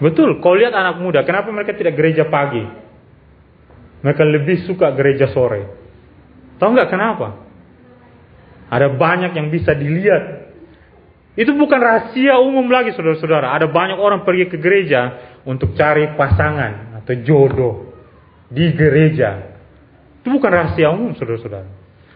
[0.00, 2.64] Betul, kau lihat anak muda, kenapa mereka tidak gereja pagi?
[4.00, 5.68] Mereka lebih suka gereja sore.
[6.56, 7.36] Tahu nggak kenapa?
[8.72, 10.52] Ada banyak yang bisa dilihat.
[11.36, 13.52] Itu bukan rahasia umum lagi saudara-saudara.
[13.52, 17.74] Ada banyak orang pergi ke gereja untuk cari pasangan atau jodoh
[18.48, 19.52] di gereja.
[20.20, 21.68] Itu bukan rahasia umum saudara-saudara.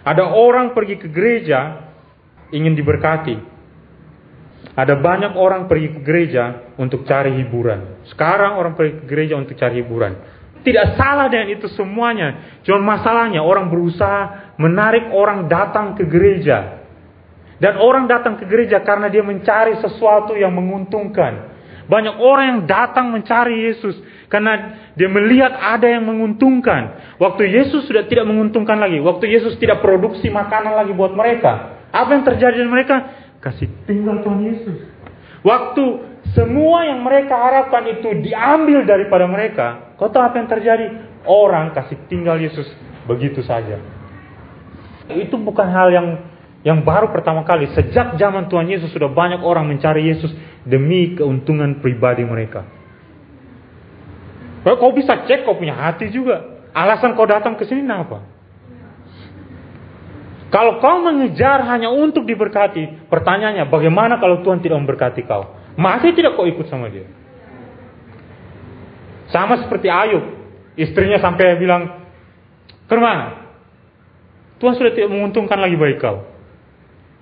[0.05, 1.88] Ada orang pergi ke gereja
[2.53, 3.54] ingin diberkati.
[4.75, 8.03] Ada banyak orang pergi ke gereja untuk cari hiburan.
[8.11, 10.13] Sekarang orang pergi ke gereja untuk cari hiburan.
[10.67, 12.59] Tidak salah dengan itu semuanya.
[12.67, 16.83] Cuma masalahnya orang berusaha menarik orang datang ke gereja.
[17.63, 21.55] Dan orang datang ke gereja karena dia mencari sesuatu yang menguntungkan.
[21.85, 23.95] Banyak orang yang datang mencari Yesus
[24.33, 27.15] karena dia melihat ada yang menguntungkan.
[27.21, 31.77] Waktu Yesus sudah tidak menguntungkan lagi, waktu Yesus tidak produksi makanan lagi buat mereka.
[31.95, 32.97] Apa yang terjadi dengan mereka?
[33.44, 34.78] Kasih tinggal Tuhan Yesus.
[35.44, 35.85] Waktu
[36.33, 40.87] semua yang mereka harapkan itu diambil daripada mereka, kau tahu apa yang terjadi?
[41.28, 42.64] Orang kasih tinggal Yesus
[43.04, 43.76] begitu saja.
[45.12, 46.09] Itu bukan hal yang
[46.64, 47.68] yang baru pertama kali.
[47.76, 50.33] Sejak zaman Tuhan Yesus sudah banyak orang mencari Yesus
[50.64, 52.64] demi keuntungan pribadi mereka.
[54.64, 56.64] Kau bisa cek kau punya hati juga.
[56.72, 58.34] Alasan kau datang ke sini apa?
[60.55, 65.51] Kalau kau mengejar hanya untuk diberkati, pertanyaannya bagaimana kalau Tuhan tidak memberkati kau?
[65.75, 67.11] Masih tidak kau ikut sama dia?
[69.35, 70.23] Sama seperti Ayub,
[70.79, 72.07] istrinya sampai bilang,
[72.87, 73.51] ke mana?
[74.62, 76.23] Tuhan sudah tidak menguntungkan lagi bagi kau.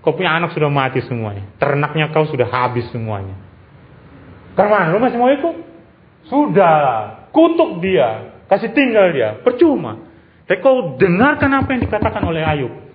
[0.05, 1.49] Kau punya anak sudah mati semuanya.
[1.57, 3.33] Ternaknya kau sudah habis semuanya.
[4.53, 4.93] Ke mana?
[4.93, 5.57] Lu masih mau ikut?
[6.29, 6.77] Sudah.
[7.33, 8.37] Kutuk dia.
[8.45, 9.41] Kasih tinggal dia.
[9.41, 10.05] Percuma.
[10.45, 12.92] Tapi kau dengarkan apa yang dikatakan oleh Ayub.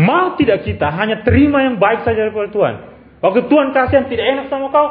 [0.00, 2.74] Mau tidak kita hanya terima yang baik saja dari Tuhan.
[3.20, 4.88] Waktu Tuhan kasih yang tidak enak sama kau,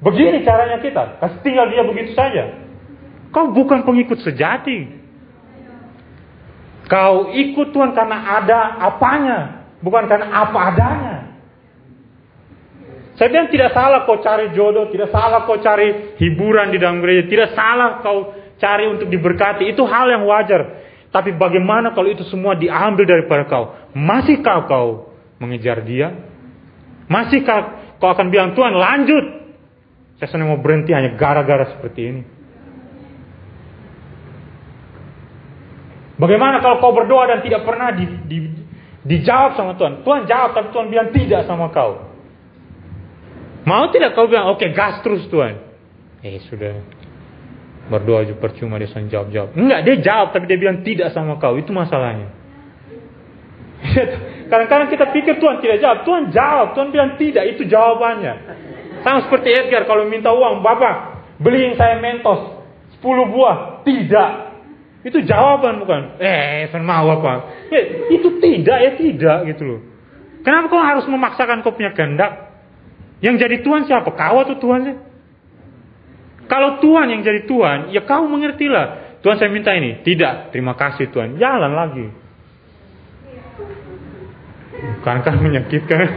[0.00, 1.20] begini caranya kita.
[1.20, 2.64] Kasih tinggal dia begitu saja.
[3.28, 4.88] Kau bukan pengikut sejati.
[6.88, 9.38] Kau ikut Tuhan karena ada apanya,
[9.84, 11.16] bukan karena apa adanya.
[13.20, 17.28] Saya bilang tidak salah kau cari jodoh, tidak salah kau cari hiburan di dalam gereja,
[17.28, 19.72] tidak salah kau cari untuk diberkati.
[19.72, 20.85] Itu hal yang wajar.
[21.16, 23.72] Tapi bagaimana kalau itu semua diambil daripada kau?
[23.96, 26.12] Masihkah kau mengejar dia?
[27.08, 29.24] Masihkah kau akan bilang, Tuhan lanjut.
[30.20, 32.22] Saya senang mau berhenti hanya gara-gara seperti ini.
[36.20, 38.38] Bagaimana kalau kau berdoa dan tidak pernah di, di,
[39.08, 40.04] dijawab sama Tuhan?
[40.04, 42.12] Tuhan jawab, tapi Tuhan bilang tidak sama kau.
[43.64, 45.64] Mau tidak kau bilang, oke okay, gas terus Tuhan.
[46.20, 46.76] Eh sudah,
[47.86, 49.50] berdoa juga percuma dia jawab jawab.
[49.54, 51.54] Enggak, dia jawab tapi dia bilang tidak sama kau.
[51.54, 52.28] Itu masalahnya.
[54.50, 55.98] Kadang-kadang kita pikir Tuhan tidak jawab.
[56.02, 56.68] Tuhan jawab.
[56.74, 57.44] Tuhan bilang tidak.
[57.54, 58.34] Itu jawabannya.
[59.06, 60.62] Sama seperti Edgar kalau minta uang.
[60.62, 60.94] Bapak
[61.38, 62.58] beliin saya mentos.
[62.98, 63.86] 10 buah.
[63.86, 64.30] Tidak.
[65.06, 66.18] Itu jawaban bukan?
[66.18, 67.62] Eh, saya mau apa?
[67.70, 69.80] Ya, itu tidak ya tidak gitu loh.
[70.42, 72.50] Kenapa kau harus memaksakan kau punya kehendak?
[73.22, 74.10] Yang jadi Tuhan siapa?
[74.10, 74.98] Kau atau Tuhan
[76.46, 79.18] Kalau Tuhan yang jadi Tuhan, ya kau mengertilah.
[79.22, 80.02] Tuhan saya minta ini.
[80.06, 81.34] Tidak, terima kasih Tuhan.
[81.38, 82.06] Jalan lagi.
[84.76, 86.06] Bukankah menyakitkan?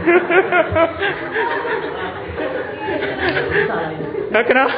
[4.34, 4.74] nah, kenapa?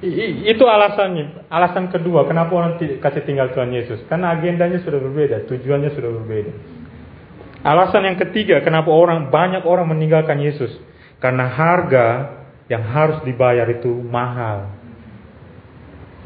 [0.00, 1.44] itu alasannya.
[1.52, 4.00] Alasan kedua, kenapa orang kasih tinggal Tuhan Yesus?
[4.08, 6.56] Karena agendanya sudah berbeda, tujuannya sudah berbeda.
[7.60, 10.72] Alasan yang ketiga, kenapa orang banyak orang meninggalkan Yesus?
[11.20, 12.39] Karena harga
[12.70, 14.70] yang harus dibayar itu mahal.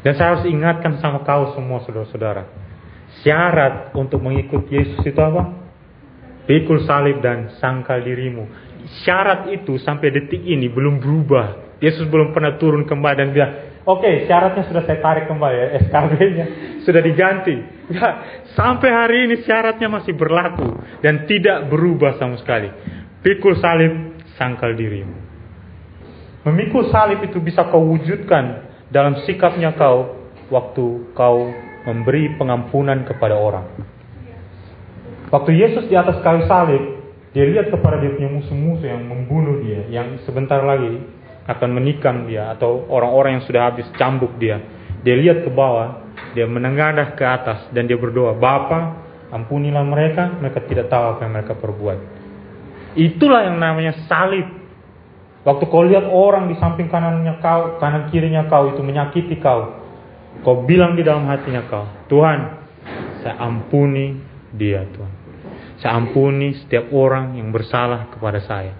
[0.05, 2.45] Dan saya harus ingatkan sama kau semua saudara-saudara.
[3.25, 5.65] Syarat untuk mengikut Yesus itu apa?
[6.45, 8.45] Pikul salib dan sangkal dirimu.
[9.01, 11.81] Syarat itu sampai detik ini belum berubah.
[11.81, 15.67] Yesus belum pernah turun kembali dan bilang, oke okay, syaratnya sudah saya tarik kembali ya,
[15.89, 16.45] SKB-nya
[16.85, 17.57] sudah diganti.
[17.85, 18.09] Ya,
[18.53, 20.69] sampai hari ini syaratnya masih berlaku
[21.01, 22.69] dan tidak berubah sama sekali.
[23.25, 25.24] Pikul salib, sangkal dirimu.
[26.45, 31.49] Memikul salib itu bisa kau wujudkan dalam sikapnya kau waktu kau
[31.89, 33.65] memberi pengampunan kepada orang.
[35.33, 37.01] Waktu Yesus di atas kayu salib,
[37.33, 41.01] dia lihat kepada dia punya musuh-musuh yang membunuh dia, yang sebentar lagi
[41.45, 44.61] akan menikam dia atau orang-orang yang sudah habis cambuk dia.
[45.05, 50.61] Dia lihat ke bawah, dia menengadah ke atas dan dia berdoa, Bapa, ampunilah mereka, mereka
[50.65, 51.99] tidak tahu apa yang mereka perbuat.
[52.95, 54.64] Itulah yang namanya salib.
[55.45, 59.77] Waktu kau lihat orang di samping kanannya kau, kanan kirinya kau itu menyakiti kau,
[60.41, 62.65] kau bilang di dalam hatinya kau, Tuhan,
[63.21, 64.17] saya ampuni
[64.57, 65.13] dia Tuhan.
[65.77, 68.73] Saya ampuni setiap orang yang bersalah kepada saya.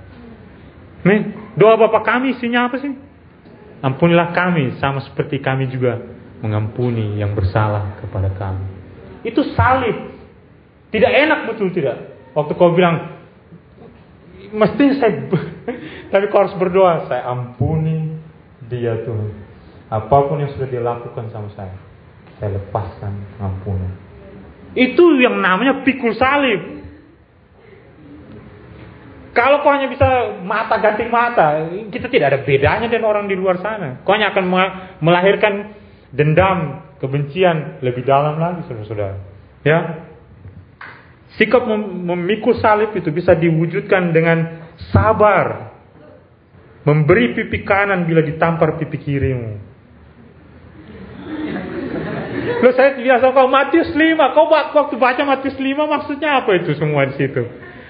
[1.05, 2.89] Men, doa Bapak kami isinya apa sih?
[3.85, 6.01] Ampunilah kami sama seperti kami juga
[6.41, 8.65] mengampuni yang bersalah kepada kami.
[9.21, 10.17] Itu salib.
[10.89, 12.17] Tidak enak betul tidak?
[12.33, 13.21] Waktu kau bilang,
[14.49, 15.29] mesti saya,
[16.11, 18.15] tapi kau harus berdoa, saya ampuni
[18.69, 19.29] dia Tuhan.
[19.89, 21.77] Apa pun yang sudah dilakukan sama saya,
[22.41, 23.93] saya lepaskan ampunan.
[24.73, 26.75] Itu yang namanya pikul salib.
[29.35, 33.59] Kalau kau hanya bisa mata ganti mata, kita tidak ada bedanya dengan orang di luar
[33.59, 33.99] sana.
[34.07, 34.45] Kau hanya akan
[35.03, 35.75] melahirkan
[36.15, 39.19] dendam, kebencian lebih dalam lagi, saudara-saudara.
[39.67, 40.07] Ya,
[41.35, 45.71] sikap memikul salib itu bisa diwujudkan dengan sabar,
[46.83, 49.51] memberi pipi kanan bila ditampar pipi kirimu.
[52.61, 57.05] Lo saya biasa kau Matius 5, kau waktu baca Matius 5 maksudnya apa itu semua
[57.09, 57.43] di situ?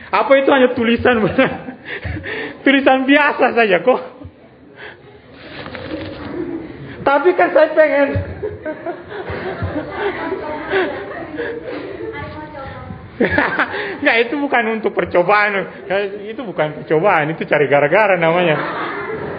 [0.09, 1.19] Apa itu hanya tulisan
[2.63, 4.01] tulisan biasa saja kok?
[7.05, 8.09] Tapi kan saya pengen
[14.03, 15.85] Nggak itu bukan untuk percobaan
[16.27, 18.57] Itu bukan percobaan Itu cari gara-gara namanya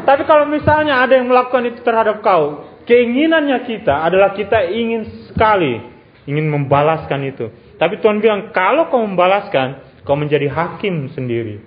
[0.09, 5.77] Tapi kalau misalnya ada yang melakukan itu terhadap kau Keinginannya kita adalah kita ingin sekali
[6.25, 11.59] Ingin membalaskan itu Tapi Tuhan bilang kalau kau membalaskan Kau menjadi hakim sendiri.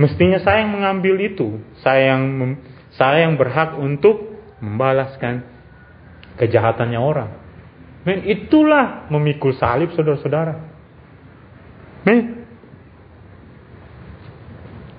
[0.00, 1.60] Mestinya saya yang mengambil itu.
[1.84, 2.56] Saya yang
[2.96, 5.44] saya yang berhak untuk membalaskan
[6.40, 7.30] kejahatannya orang.
[8.08, 10.75] Men, itulah memikul salib saudara-saudara.
[12.06, 12.46] Men,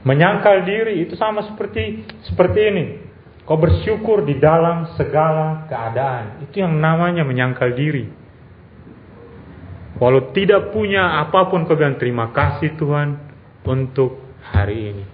[0.03, 2.85] menyangkal diri itu sama seperti seperti ini.
[3.47, 6.43] Kau bersyukur di dalam segala keadaan.
[6.43, 8.11] Itu yang namanya menyangkal diri.
[9.97, 13.17] Walau tidak punya apa pun kau bilang terima kasih Tuhan
[13.63, 14.19] untuk
[14.51, 15.05] hari ini.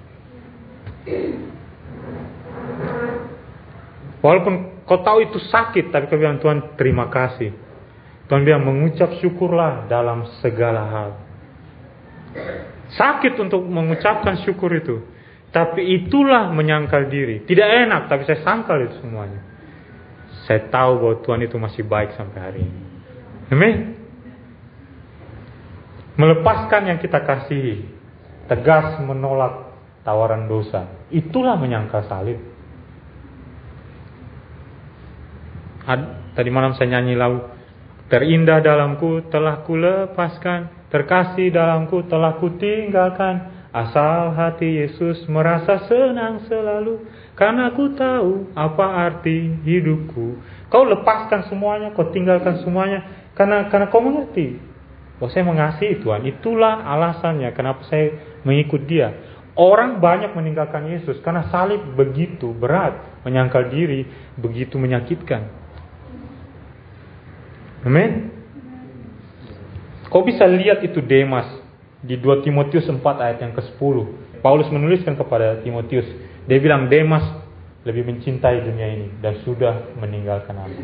[4.19, 7.53] Walaupun kau tahu itu sakit, tapi kau bilang Tuhan terima kasih.
[8.27, 11.22] Tuhan bilang mengucap syukurlah dalam segala hal.
[12.93, 15.01] Sakit untuk mengucapkan syukur itu.
[15.53, 17.45] Tapi itulah menyangkal diri.
[17.45, 19.41] Tidak enak, tapi saya sangkal itu semuanya.
[20.49, 22.81] Saya tahu bahwa Tuhan itu masih baik sampai hari ini.
[23.53, 23.75] Amin.
[26.17, 27.85] Melepaskan yang kita kasihi.
[28.49, 30.89] Tegas menolak tawaran dosa.
[31.13, 32.41] Itulah menyangkal salib.
[36.33, 37.43] Tadi malam saya nyanyi lagu
[38.13, 43.65] Terindah dalamku telah kulepaskan Terkasih dalamku telah kutinggalkan.
[43.73, 47.01] Asal hati Yesus merasa senang selalu.
[47.34, 50.38] Karena ku tahu apa arti hidupku.
[50.69, 53.25] Kau lepaskan semuanya, kau tinggalkan semuanya.
[53.34, 54.62] Karena karena kau mengerti
[55.17, 56.29] Bahwa saya mengasihi Tuhan.
[56.29, 59.10] Itulah alasannya kenapa saya mengikut dia.
[59.58, 64.06] Orang banyak meninggalkan Yesus Karena salib begitu berat Menyangkal diri
[64.38, 65.45] begitu menyakitkan.
[67.86, 68.32] Amin
[70.13, 71.49] Kau bisa lihat itu Demas
[72.06, 73.95] di 2 Timotius 4 ayat yang ke-10.
[74.45, 76.06] Paulus menuliskan kepada Timotius,
[76.45, 77.26] dia bilang Demas
[77.82, 80.84] lebih mencintai dunia ini dan sudah meninggalkan aku.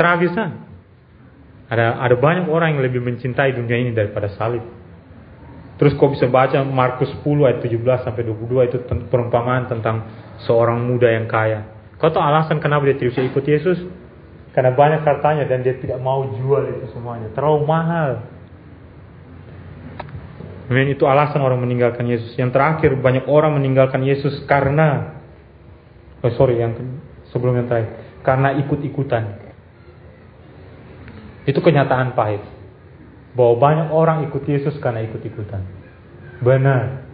[0.00, 0.64] Tragis kan?
[1.68, 4.64] Ada ada banyak orang yang lebih mencintai dunia ini daripada salib.
[5.76, 8.78] Terus kau bisa baca Markus 10 ayat 17 sampai 22 itu
[9.12, 10.08] perumpamaan tentang
[10.48, 11.68] seorang muda yang kaya.
[12.00, 13.78] Kau tahu alasan kenapa dia tidak ikut Yesus?
[14.56, 17.28] Karena banyak hartanya dan dia tidak mau jual itu semuanya.
[17.36, 18.10] Terlalu mahal.
[20.68, 20.92] Amin.
[20.92, 22.36] Itu alasan orang meninggalkan Yesus.
[22.36, 25.20] Yang terakhir, banyak orang meninggalkan Yesus karena,
[26.20, 26.76] oh sorry, yang
[27.32, 27.92] sebelum yang terakhir,
[28.24, 29.24] karena ikut-ikutan.
[31.48, 32.44] Itu kenyataan pahit.
[33.32, 35.62] Bahwa banyak orang ikut Yesus karena ikut-ikutan.
[36.44, 37.08] Benar.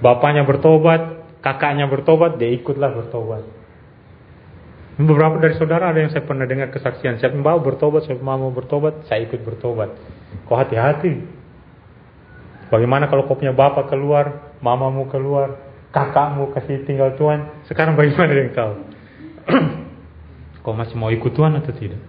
[0.00, 3.59] Bapaknya bertobat, kakaknya bertobat, dia ikutlah bertobat.
[5.00, 7.16] Beberapa dari saudara ada yang saya pernah dengar kesaksian.
[7.16, 9.96] Yang mau bertobat, siapa mau bertobat, saya ikut bertobat.
[10.44, 11.24] Kau hati-hati.
[12.68, 15.56] Bagaimana kalau kau punya bapak keluar, mamamu keluar,
[15.88, 17.64] kakakmu kasih tinggal Tuhan.
[17.64, 18.72] Sekarang bagaimana dengan kau?
[20.68, 22.00] kau masih mau ikut Tuhan atau tidak?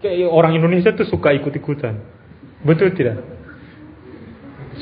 [0.00, 1.98] Kayak orang Indonesia tuh suka ikut-ikutan.
[2.64, 3.37] Betul tidak?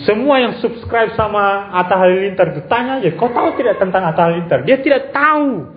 [0.04, 4.60] Semua yang subscribe sama Atta Halilintar itu tanya aja, kau tahu tidak tentang Atta Halilintar?
[4.68, 5.72] Dia tidak tahu.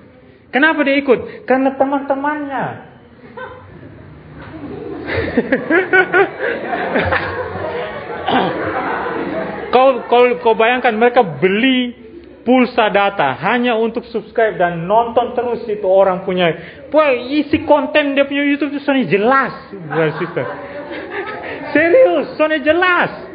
[0.52, 1.48] Kenapa dia ikut?
[1.48, 2.66] Karena teman-temannya.
[9.74, 11.94] kau, kau, kau bayangkan mereka beli
[12.44, 16.50] pulsa data hanya untuk subscribe dan nonton terus itu orang punya.
[16.90, 19.54] Wah, isi konten dia punya YouTube itu soalnya jelas,
[21.78, 23.29] Serius, soalnya jelas.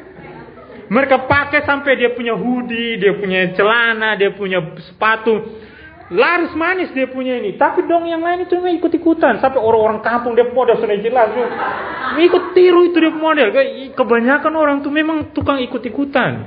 [0.88, 5.64] Mereka pakai sampai dia punya hoodie, dia punya celana, dia punya sepatu.
[6.12, 7.56] Laris manis dia punya ini.
[7.56, 9.40] Tapi dong yang lain itu ikut-ikutan.
[9.40, 11.32] Sampai orang-orang kampung dia model sudah jelas.
[12.20, 13.48] Ikut tiru itu dia model.
[13.96, 16.44] Kebanyakan orang tuh memang tukang ikut-ikutan.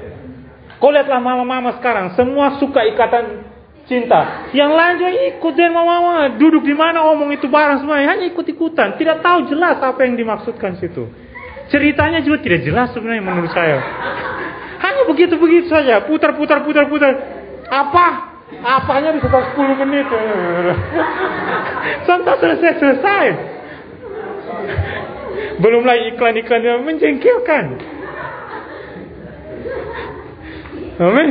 [0.77, 2.13] Kau lihatlah mama-mama sekarang.
[2.13, 3.49] Semua suka ikatan
[3.89, 4.53] cinta.
[4.53, 6.37] Yang lain juga ikut dan mama-mama.
[6.37, 8.13] Duduk di mana omong itu barang semuanya.
[8.13, 8.93] Hanya ikut-ikutan.
[9.01, 11.09] Tidak tahu jelas apa yang dimaksudkan situ.
[11.67, 13.77] Ceritanya juga tidak jelas sebenarnya menurut saya.
[14.77, 17.11] Hanya begitu-begitu saja, putar-putar putar-putar.
[17.67, 18.07] Apa?
[18.47, 20.07] Apanya bisa 10 menit.
[22.07, 23.25] Sampai selesai selesai.
[25.59, 27.65] Belum lagi iklan-iklan yang menjengkelkan.
[30.97, 31.29] Amin.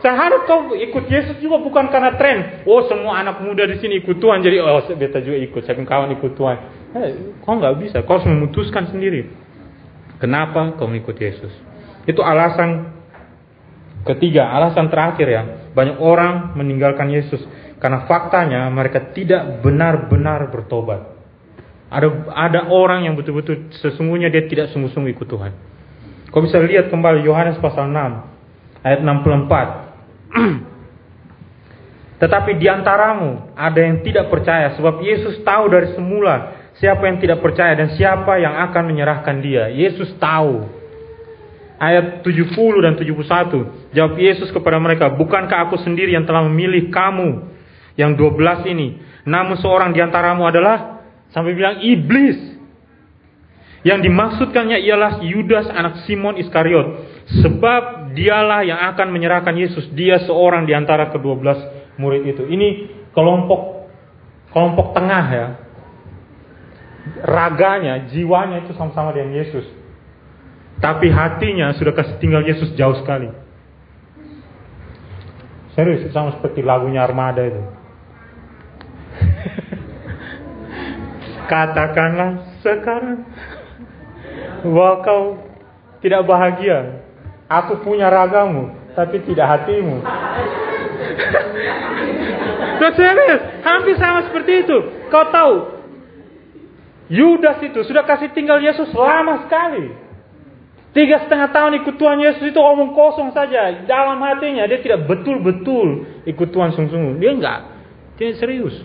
[0.00, 2.64] Seharusnya kau ikut Yesus juga bukan karena tren.
[2.68, 5.64] Oh semua anak muda di sini ikut Tuhan, jadi oh beta juga ikut.
[5.64, 6.56] Saya kawan ikut Tuhan.
[6.92, 7.08] Eh,
[7.40, 8.04] kau nggak bisa.
[8.04, 9.43] Kau harus memutuskan sendiri.
[10.22, 11.50] Kenapa kau mengikut Yesus?
[12.04, 12.94] Itu alasan
[14.06, 15.42] ketiga, alasan terakhir ya.
[15.74, 17.42] Banyak orang meninggalkan Yesus
[17.82, 21.12] karena faktanya mereka tidak benar-benar bertobat.
[21.90, 25.52] Ada ada orang yang betul-betul sesungguhnya dia tidak sungguh-sungguh ikut Tuhan.
[26.30, 30.34] Kau bisa lihat kembali Yohanes pasal 6 ayat 64.
[32.24, 37.38] Tetapi di antaramu ada yang tidak percaya sebab Yesus tahu dari semula siapa yang tidak
[37.38, 39.70] percaya dan siapa yang akan menyerahkan dia.
[39.70, 40.66] Yesus tahu.
[41.74, 43.92] Ayat 70 dan 71.
[43.92, 47.50] Jawab Yesus kepada mereka, "Bukankah aku sendiri yang telah memilih kamu
[47.98, 49.02] yang 12 ini?
[49.26, 51.02] Namun seorang di antaramu adalah
[51.34, 52.38] sampai bilang iblis."
[53.84, 57.04] Yang dimaksudkannya ialah Yudas anak Simon Iskariot.
[57.44, 59.92] Sebab dialah yang akan menyerahkan Yesus.
[59.92, 61.60] Dia seorang di antara kedua belas
[62.00, 62.48] murid itu.
[62.48, 62.68] Ini
[63.12, 63.84] kelompok
[64.56, 65.46] kelompok tengah ya
[67.20, 69.64] raganya, jiwanya itu sama-sama dengan Yesus.
[70.80, 73.30] Tapi hatinya sudah kasih tinggal Yesus jauh sekali.
[75.74, 77.58] Serius, sama seperti lagunya Armada itu.
[81.50, 83.26] Katakanlah sekarang
[84.64, 85.36] bahwa kau
[86.00, 87.04] tidak bahagia.
[87.44, 90.00] Aku punya ragamu, tapi tidak hatimu.
[92.80, 94.78] Tuh serius, hampir sama seperti itu.
[95.12, 95.73] Kau tahu,
[97.12, 99.92] Yudas itu sudah kasih tinggal Yesus lama sekali.
[100.94, 103.82] Tiga setengah tahun ikut Tuhan Yesus itu omong kosong saja.
[103.82, 107.18] Dalam hatinya dia tidak betul-betul ikut Tuhan sungguh-sungguh.
[107.18, 107.60] Dia enggak.
[108.14, 108.78] Dia serius.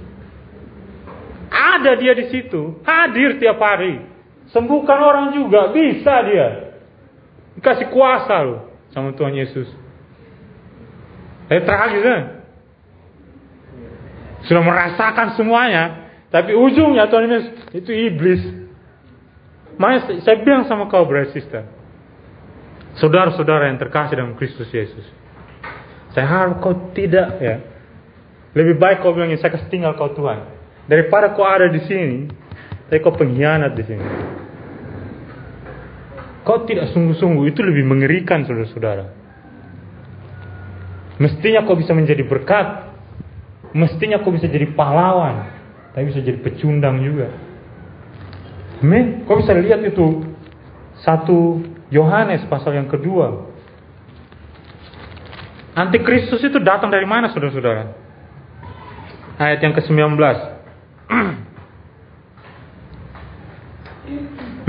[1.53, 2.82] Ada dia di situ.
[2.82, 4.01] Hadir tiap hari.
[4.49, 5.70] Sembuhkan orang juga.
[5.70, 6.74] Bisa dia.
[7.61, 9.70] Dikasih kuasa loh sama Tuhan Yesus.
[11.45, 12.22] Tapi tragis kan?
[14.49, 16.09] Sudah merasakan semuanya.
[16.30, 18.41] Tapi ujungnya Tuhan Yesus itu iblis.
[19.82, 21.65] Makanya saya bilang sama kau brother sister.
[23.01, 25.05] Saudara-saudara yang terkasih dalam Kristus Yesus.
[26.13, 27.57] Saya harap kau tidak ya.
[28.53, 30.45] Lebih baik kau bilang saya kasih tinggal kau Tuhan.
[30.89, 32.30] Daripada kau ada di sini,
[32.89, 34.05] tapi kau pengkhianat di sini.
[36.45, 39.05] Kau tidak sungguh-sungguh itu lebih mengerikan saudara-saudara.
[41.21, 42.89] Mestinya kau bisa menjadi berkat.
[43.77, 45.59] Mestinya kau bisa jadi pahlawan.
[45.93, 47.33] Tapi bisa jadi pecundang juga.
[48.79, 49.25] Amin.
[49.25, 50.23] Kau bisa lihat itu
[51.01, 53.49] satu Yohanes pasal yang kedua.
[55.73, 57.95] Antikristus itu datang dari mana saudara-saudara?
[59.39, 60.19] Ayat yang ke-19.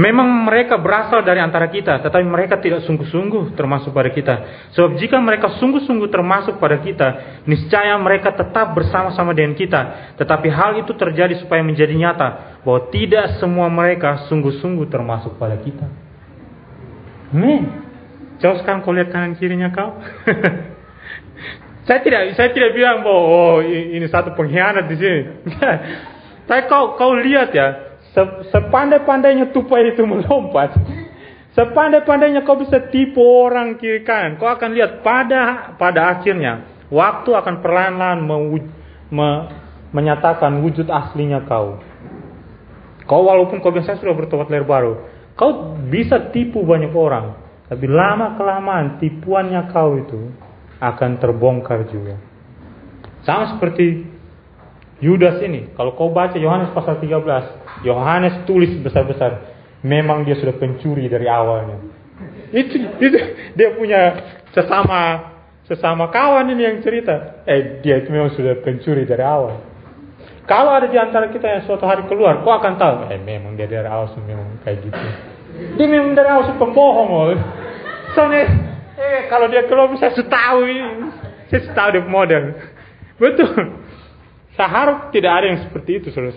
[0.00, 4.34] Memang mereka berasal dari antara kita, tetapi mereka tidak sungguh-sungguh termasuk pada kita.
[4.72, 7.08] Sebab jika mereka sungguh-sungguh termasuk pada kita,
[7.44, 10.16] niscaya mereka tetap bersama-sama dengan kita.
[10.16, 12.28] Tetapi hal itu terjadi supaya menjadi nyata
[12.64, 15.84] bahwa tidak semua mereka sungguh-sungguh termasuk pada kita.
[17.36, 17.68] Nih,
[18.40, 20.00] coba sekarang kau lihat kanan kirinya kau.
[21.90, 25.20] saya tidak saya tidak bilang bahwa oh ini satu pengkhianat di sini.
[26.48, 27.89] Tapi kau kau lihat ya,
[28.50, 30.74] sepandai-pandainya tupai itu melompat,
[31.54, 37.62] sepandai-pandainya kau bisa tipu orang kiri kanan, kau akan lihat pada pada akhirnya waktu akan
[37.62, 38.20] perlahan-lahan
[39.10, 39.30] me,
[39.94, 41.78] menyatakan wujud aslinya kau.
[43.06, 44.94] Kau walaupun kau biasa sudah bertobat lahir baru,
[45.40, 47.32] Kau bisa tipu banyak orang,
[47.64, 50.36] tapi lama kelamaan tipuannya kau itu
[50.84, 52.20] akan terbongkar juga.
[53.24, 54.04] Sama seperti
[55.00, 59.40] Yudas ini, kalau kau baca Yohanes pasal 13, Yohanes tulis besar-besar,
[59.80, 61.80] memang dia sudah pencuri dari awalnya.
[62.52, 63.16] Itu, itu
[63.56, 64.00] dia punya
[64.52, 65.30] sesama
[65.70, 67.46] sesama kawan ini yang cerita.
[67.46, 69.62] Eh, dia itu memang sudah pencuri dari awal.
[70.50, 73.70] Kalau ada di antara kita yang suatu hari keluar, kau akan tahu, eh memang dia
[73.70, 75.06] dari awal memang kayak gitu.
[75.78, 77.38] Dia memang dari awal pembohong loh.
[78.18, 78.50] Soalnya,
[78.98, 80.58] eh kalau dia keluar saya tahu
[81.54, 82.44] saya tahu dia model.
[83.14, 83.78] Betul.
[84.58, 86.34] Saya harap tidak ada yang seperti itu saudara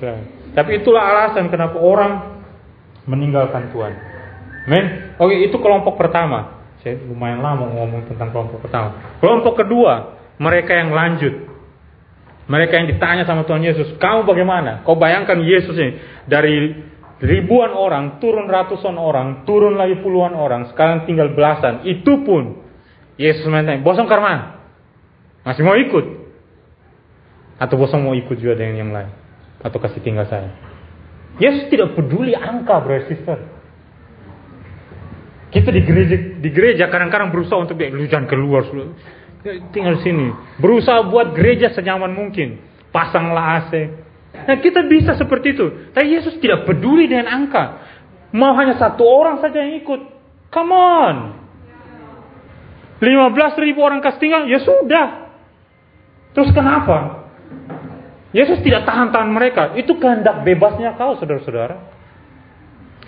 [0.54, 2.42] Tapi itulah alasan kenapa orang
[3.10, 3.94] meninggalkan Tuhan.
[4.70, 6.64] Men, oke itu kelompok pertama.
[6.86, 9.18] Saya lumayan lama ngomong tentang kelompok pertama.
[9.20, 11.52] Kelompok kedua, mereka yang lanjut.
[12.44, 14.84] Mereka yang ditanya sama Tuhan Yesus, kamu bagaimana?
[14.84, 15.96] Kau bayangkan Yesus ini
[16.28, 16.76] dari
[17.24, 21.88] ribuan orang, turun ratusan orang, turun lagi puluhan orang, sekarang tinggal belasan.
[21.88, 22.60] Itu pun
[23.16, 24.60] Yesus menteng, bosong karma.
[25.48, 26.06] Masih mau ikut?
[27.64, 29.23] Atau bosong mau ikut juga dengan yang lain?
[29.64, 30.52] Atau kasih tinggal saya?
[31.40, 33.40] Yesus tidak peduli angka, bro sister.
[35.50, 38.66] Kita di gereja di gereja kadang-kadang berusaha untuk lu jangan keluar,
[39.70, 40.34] tinggal sini.
[40.58, 42.58] Berusaha buat gereja senyaman mungkin.
[42.90, 43.74] Pasanglah AC,
[44.34, 45.94] Nah kita bisa seperti itu.
[45.94, 47.86] Tapi Yesus tidak peduli dengan angka.
[48.34, 50.02] Mau hanya satu orang saja yang ikut.
[50.50, 51.16] Come on.
[52.98, 55.08] 15 ribu orang kasih tinggal, ya sudah.
[56.34, 57.23] Terus kenapa?
[58.34, 59.78] Yesus tidak tahan-tahan mereka.
[59.78, 61.94] Itu kehendak bebasnya kau, saudara-saudara.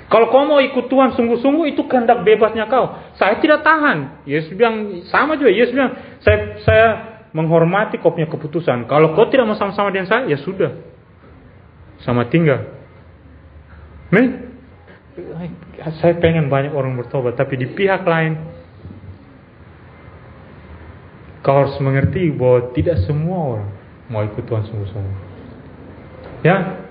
[0.06, 2.94] Kalau kau mau ikut Tuhan sungguh-sungguh, itu kehendak bebasnya kau.
[3.18, 4.22] Saya tidak tahan.
[4.30, 5.50] Yesus bilang, sama juga.
[5.50, 6.88] Yesus bilang, saya, saya
[7.34, 8.86] menghormati kau punya keputusan.
[8.86, 10.78] Kalau kau tidak mau sama-sama dengan saya, ya sudah
[12.06, 12.78] sama tinggal.
[14.14, 14.54] Men,
[16.06, 18.46] saya pengen banyak orang bertobat, tapi di pihak lain,
[21.42, 23.75] kau harus mengerti bahwa tidak semua orang
[24.10, 25.18] mau ikut Tuhan sungguh-sungguh.
[26.46, 26.86] Ya,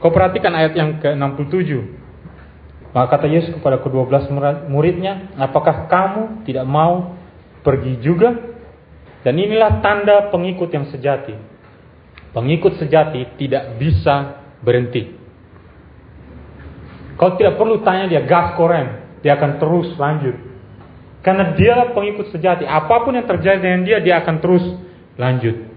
[0.00, 1.70] kau perhatikan ayat yang ke-67.
[2.94, 4.30] Maka kata Yesus kepada kedua belas
[4.70, 7.18] muridnya, apakah kamu tidak mau
[7.66, 8.54] pergi juga?
[9.26, 11.34] Dan inilah tanda pengikut yang sejati.
[12.30, 15.16] Pengikut sejati tidak bisa berhenti.
[17.18, 20.36] Kau tidak perlu tanya dia gas korem, dia akan terus lanjut.
[21.24, 22.68] Karena dia pengikut sejati.
[22.68, 24.64] Apa pun yang terjadi dengan dia, dia akan terus
[25.16, 25.73] lanjut.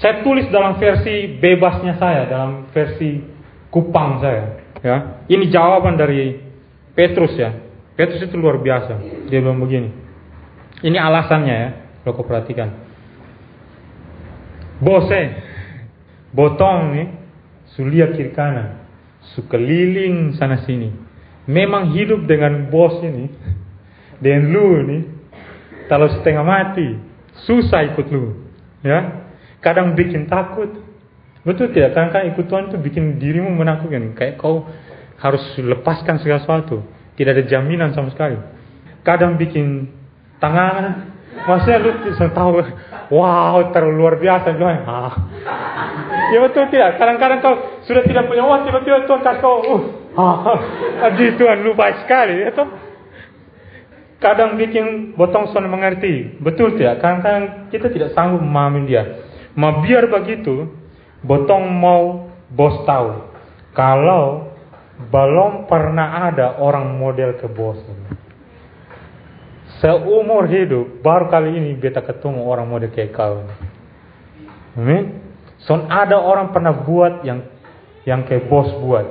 [0.00, 3.20] Saya tulis dalam versi bebasnya saya, dalam versi
[3.68, 4.64] kupang saya.
[4.80, 4.96] Ya,
[5.28, 6.40] ini jawaban dari
[6.96, 7.52] Petrus ya.
[8.00, 8.96] Petrus itu luar biasa.
[9.28, 9.92] Dia bilang begini.
[10.80, 11.70] Ini alasannya ya,
[12.00, 12.72] kalau kau perhatikan.
[14.80, 15.36] Bose,
[16.32, 17.08] botong nih,
[17.76, 18.80] sulia kiri kanan,
[19.36, 20.88] sukeliling sana sini.
[21.44, 23.28] Memang hidup dengan bos ini,
[24.24, 25.02] dengan lu nih,
[25.92, 26.96] kalau setengah mati,
[27.44, 28.48] susah ikut lu,
[28.80, 29.28] ya.
[29.60, 30.72] Kadang bikin takut,
[31.40, 31.96] Betul tidak?
[31.96, 34.12] Kadang-kadang ikut Tuhan itu bikin dirimu menakutkan.
[34.12, 34.68] Kayak kau
[35.20, 36.84] harus lepaskan segala sesuatu.
[37.16, 38.36] Tidak ada jaminan sama sekali.
[39.00, 39.88] Kadang bikin
[40.36, 41.08] tangan.
[41.30, 42.60] Maksudnya lu tahu,
[43.14, 44.52] wow terlalu luar biasa.
[44.84, 45.14] Ah.
[46.28, 47.00] Ya betul tidak?
[47.00, 47.54] Kadang-kadang kau
[47.88, 49.82] sudah tidak punya uang, tiba-tiba Tuhan kasih kau, uh,
[50.20, 52.44] ah, di Tuhan lu baik sekali.
[52.44, 52.68] Ya toh?
[54.20, 56.36] Kadang bikin botong son mengerti.
[56.36, 57.00] Betul tidak?
[57.00, 59.29] Kadang-kadang kita tidak sanggup memahami dia.
[59.58, 60.80] Ma biar begitu,
[61.20, 63.28] Botong mau bos tahu
[63.76, 64.48] kalau
[65.12, 67.76] belum pernah ada orang model ke bos
[69.80, 73.48] Seumur hidup baru kali ini beta ketemu orang model kayak kau.
[74.76, 75.24] Amin.
[75.64, 77.48] Son ada orang pernah buat yang
[78.04, 79.08] yang kayak bos buat.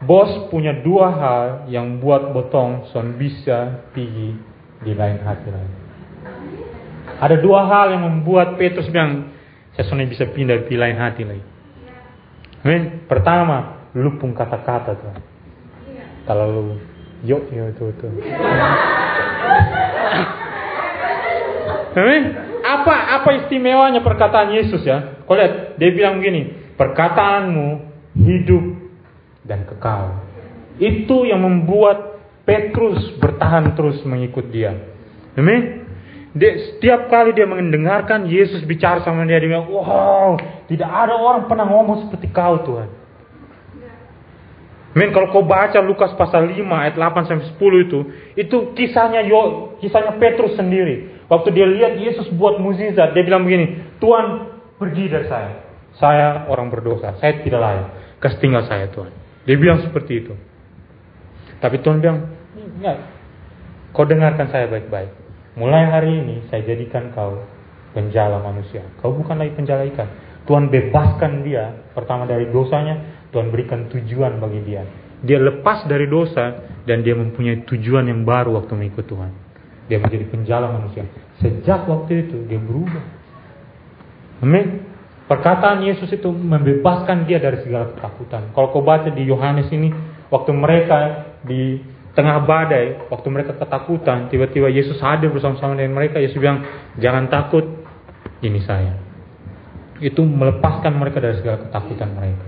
[0.00, 4.32] Bos punya dua hal yang buat botong son bisa pergi
[4.80, 5.72] di lain hati lain.
[7.20, 9.39] Ada dua hal yang membuat Petrus bilang
[9.78, 11.44] saya bisa pindah di lain hati lagi.
[12.66, 13.06] Amin.
[13.08, 15.14] Pertama, lupung kata-kata tuh.
[16.28, 16.76] Kalau lu
[17.24, 18.06] yuk ya itu itu.
[21.96, 22.22] Amin.
[22.60, 25.24] Apa apa istimewanya perkataan Yesus ya?
[25.24, 27.68] Kau lihat, dia bilang begini, perkataanmu
[28.14, 28.64] hidup
[29.46, 30.22] dan kekal.
[30.76, 32.10] Itu yang membuat
[32.44, 34.74] Petrus bertahan terus mengikut dia.
[35.38, 35.86] Amin.
[36.30, 40.38] Dia, setiap kali dia mendengarkan Yesus bicara sama dia, dia bilang, wow,
[40.70, 42.88] tidak ada orang pernah ngomong seperti kau Tuhan.
[44.90, 47.98] Men kalau kau baca Lukas pasal 5 ayat 8 sampai 10 itu,
[48.34, 51.26] itu kisahnya Yo, kisahnya Petrus sendiri.
[51.30, 54.50] Waktu dia lihat Yesus buat mukjizat, dia bilang begini, Tuhan
[54.82, 55.62] pergi dari saya.
[55.94, 57.88] Saya orang berdosa, saya tidak layak.
[58.18, 59.14] Kasih tinggal saya Tuhan.
[59.46, 60.34] Dia bilang seperti itu.
[61.62, 62.98] Tapi Tuhan bilang, enggak,
[63.94, 65.29] kau dengarkan saya baik-baik.
[65.58, 67.42] Mulai hari ini saya jadikan kau
[67.90, 68.86] penjala manusia.
[69.02, 70.06] Kau bukan lagi penjala ikan.
[70.46, 74.86] Tuhan bebaskan dia pertama dari dosanya, Tuhan berikan tujuan bagi dia.
[75.20, 79.30] Dia lepas dari dosa dan dia mempunyai tujuan yang baru waktu mengikut Tuhan.
[79.90, 81.04] Dia menjadi penjala manusia.
[81.42, 83.04] Sejak waktu itu dia berubah.
[84.40, 84.86] Amin.
[85.28, 88.50] Perkataan Yesus itu membebaskan dia dari segala ketakutan.
[88.50, 89.94] Kalau kau baca di Yohanes ini,
[90.26, 90.98] waktu mereka
[91.46, 91.78] di
[92.14, 96.18] tengah badai, waktu mereka ketakutan, tiba-tiba Yesus hadir bersama-sama dengan mereka.
[96.18, 96.66] Yesus bilang,
[96.98, 97.62] jangan takut,
[98.42, 98.98] ini saya.
[100.00, 102.46] Itu melepaskan mereka dari segala ketakutan mereka.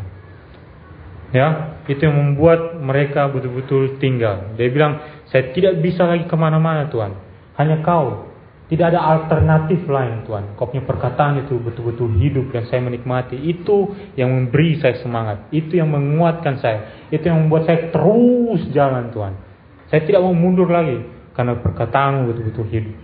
[1.32, 4.52] Ya, itu yang membuat mereka betul-betul tinggal.
[4.58, 5.00] Dia bilang,
[5.32, 7.16] saya tidak bisa lagi ke mana-mana Tuhan.
[7.56, 8.28] Hanya kau.
[8.68, 10.56] Tidak ada alternatif lain Tuhan.
[10.56, 13.36] Kau punya perkataan itu betul-betul hidup dan saya menikmati.
[13.36, 15.52] Itu yang memberi saya semangat.
[15.52, 17.08] Itu yang menguatkan saya.
[17.12, 19.51] Itu yang membuat saya terus jalan Tuhan.
[19.92, 21.04] Saya tidak mau mundur lagi
[21.36, 22.96] karena perkataan betul-betul hidup.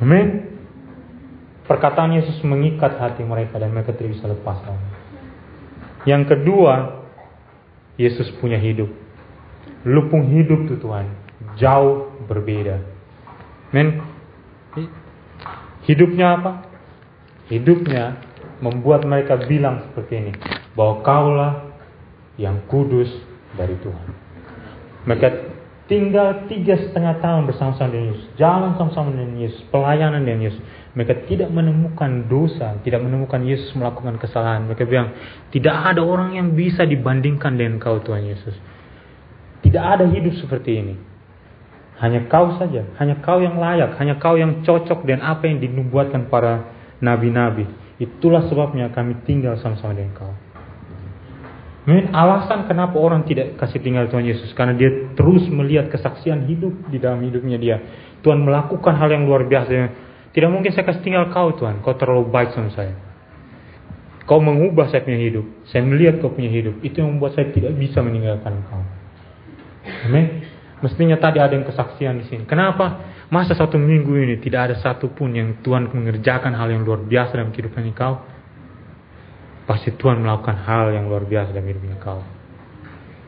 [0.00, 0.56] Amin.
[1.68, 4.56] Perkataan Yesus mengikat hati mereka dan mereka tidak bisa lepas.
[6.08, 7.04] Yang kedua,
[8.00, 8.88] Yesus punya hidup.
[9.84, 11.12] Lupung hidup tuh Tuhan
[11.60, 12.80] jauh berbeda.
[13.76, 14.00] Men,
[15.84, 16.52] hidupnya apa?
[17.52, 18.16] Hidupnya
[18.64, 20.32] membuat mereka bilang seperti ini,
[20.72, 21.52] bahwa kaulah
[22.40, 23.12] yang kudus
[23.60, 24.08] dari Tuhan.
[25.04, 25.28] Mereka
[25.88, 30.60] tinggal tiga setengah tahun bersama-sama dengan Yesus, jalan sama-sama dengan Yesus, pelayanan dengan Yesus.
[30.92, 34.68] Mereka tidak menemukan dosa, tidak menemukan Yesus melakukan kesalahan.
[34.68, 35.16] Mereka bilang,
[35.48, 38.54] tidak ada orang yang bisa dibandingkan dengan kau Tuhan Yesus.
[39.64, 40.94] Tidak ada hidup seperti ini.
[41.98, 46.30] Hanya kau saja, hanya kau yang layak, hanya kau yang cocok dengan apa yang dinubuatkan
[46.30, 46.70] para
[47.02, 47.66] nabi-nabi.
[47.98, 50.34] Itulah sebabnya kami tinggal sama-sama dengan kau.
[51.88, 56.84] Mungkin alasan kenapa orang tidak kasih tinggal Tuhan Yesus karena dia terus melihat kesaksian hidup
[56.92, 57.76] di dalam hidupnya dia.
[58.20, 59.72] Tuhan melakukan hal yang luar biasa.
[60.36, 62.92] Tidak mungkin saya kasih tinggal kau Tuhan, kau terlalu baik sama saya.
[64.28, 65.48] Kau mengubah saya punya hidup.
[65.72, 66.76] Saya melihat kau punya hidup.
[66.84, 68.84] Itu yang membuat saya tidak bisa meninggalkan kau.
[70.04, 70.44] Amin.
[70.84, 72.44] Mestinya tadi ada yang kesaksian di sini.
[72.44, 73.00] Kenapa?
[73.32, 77.48] Masa satu minggu ini tidak ada satupun yang Tuhan mengerjakan hal yang luar biasa dalam
[77.48, 78.20] kehidupan kau?
[79.68, 82.24] Pasti Tuhan melakukan hal yang luar biasa dalam hidupnya kau.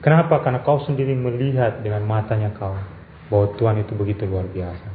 [0.00, 0.40] Kenapa?
[0.40, 2.72] Karena kau sendiri melihat dengan matanya kau
[3.28, 4.88] bahwa Tuhan itu begitu luar biasa.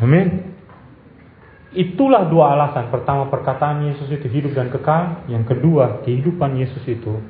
[0.00, 0.56] Amin.
[1.70, 2.88] Itulah dua alasan.
[2.90, 5.28] Pertama, perkataan Yesus itu hidup dan kekal.
[5.30, 7.20] Yang kedua, kehidupan Yesus itu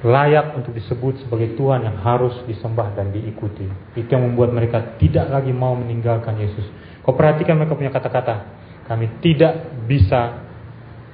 [0.00, 3.68] layak untuk disebut sebagai Tuhan yang harus disembah dan diikuti.
[3.94, 6.64] Itu yang membuat mereka tidak lagi mau meninggalkan Yesus.
[7.04, 8.58] Kau perhatikan mereka punya kata-kata.
[8.88, 10.49] Kami tidak bisa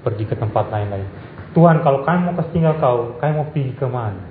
[0.07, 1.09] pergi ke tempat lain lagi.
[1.59, 4.23] Tuhan kalau kami mau kasih tinggal kau, kami mau pergi ke mana?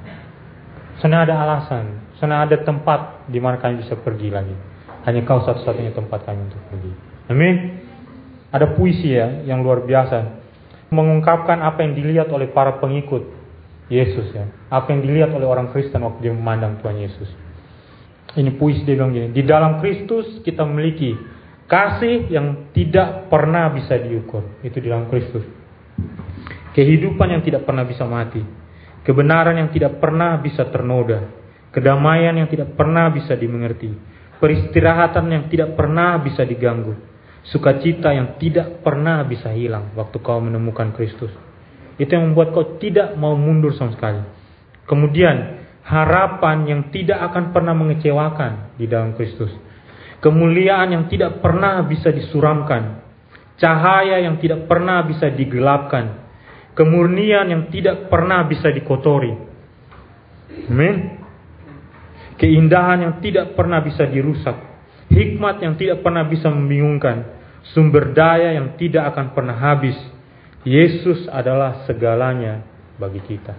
[1.04, 4.56] Sana ada alasan, sana ada tempat di mana kami bisa pergi lagi.
[5.04, 6.92] Hanya kau satu-satunya tempat kami untuk pergi.
[7.28, 7.84] Amin.
[8.56, 10.46] Ada puisi ya yang luar biasa
[10.96, 13.28] mengungkapkan apa yang dilihat oleh para pengikut
[13.92, 14.48] Yesus ya.
[14.72, 17.30] Apa yang dilihat oleh orang Kristen waktu dia memandang Tuhan Yesus.
[18.36, 21.16] Ini puisi dia bilang gini, di dalam Kristus kita memiliki
[21.66, 24.44] kasih yang tidak pernah bisa diukur.
[24.62, 25.65] Itu di dalam Kristus.
[26.76, 28.44] Kehidupan yang tidak pernah bisa mati.
[29.06, 31.30] Kebenaran yang tidak pernah bisa ternoda.
[31.72, 33.92] Kedamaian yang tidak pernah bisa dimengerti.
[34.42, 36.96] Peristirahatan yang tidak pernah bisa diganggu.
[37.46, 41.30] Sukacita yang tidak pernah bisa hilang waktu kau menemukan Kristus.
[41.96, 44.26] Itu yang membuat kau tidak mau mundur sama sekali.
[44.90, 49.54] Kemudian, harapan yang tidak akan pernah mengecewakan di dalam Kristus.
[50.20, 53.05] Kemuliaan yang tidak pernah bisa disuramkan.
[53.56, 56.26] Cahaya yang tidak pernah bisa digelapkan
[56.76, 59.32] kemurnian yang tidak pernah bisa dikotori.
[60.70, 61.24] Amin.
[62.36, 64.60] Keindahan yang tidak pernah bisa dirusak,
[65.08, 67.32] hikmat yang tidak pernah bisa membingungkan,
[67.72, 69.96] sumber daya yang tidak akan pernah habis.
[70.68, 72.60] Yesus adalah segalanya
[73.00, 73.56] bagi kita.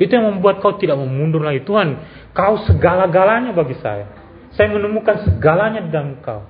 [0.00, 1.60] Itu yang membuat kau tidak mau mundur lagi.
[1.60, 2.00] Tuhan,
[2.32, 4.08] kau segala-galanya bagi saya.
[4.56, 6.40] Saya menemukan segalanya dalam kau.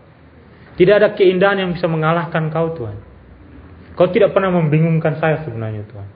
[0.81, 2.97] Tidak ada keindahan yang bisa mengalahkan kau Tuhan.
[4.01, 6.09] Kau tidak pernah membingungkan saya sebenarnya Tuhan.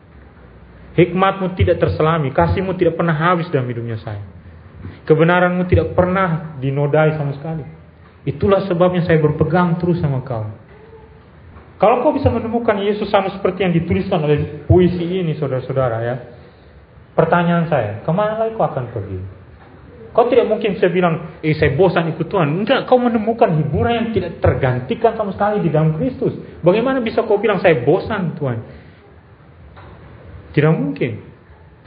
[0.96, 4.24] Hikmatmu tidak terselami, kasihmu tidak pernah habis dalam hidupnya saya.
[5.04, 7.60] Kebenaranmu tidak pernah dinodai sama sekali.
[8.24, 10.48] Itulah sebabnya saya berpegang terus sama kau.
[11.76, 16.16] Kalau kau bisa menemukan Yesus sama seperti yang dituliskan oleh puisi ini saudara-saudara ya.
[17.12, 19.43] Pertanyaan saya, ke mana lagi kau akan pergi?
[20.14, 22.62] Kau tidak mungkin saya bilang, eh saya bosan ikut Tuhan.
[22.62, 26.38] Enggak, kau menemukan hiburan yang tidak tergantikan sama sekali di dalam Kristus.
[26.62, 28.58] Bagaimana bisa kau bilang saya bosan Tuhan?
[30.54, 31.18] Tidak mungkin.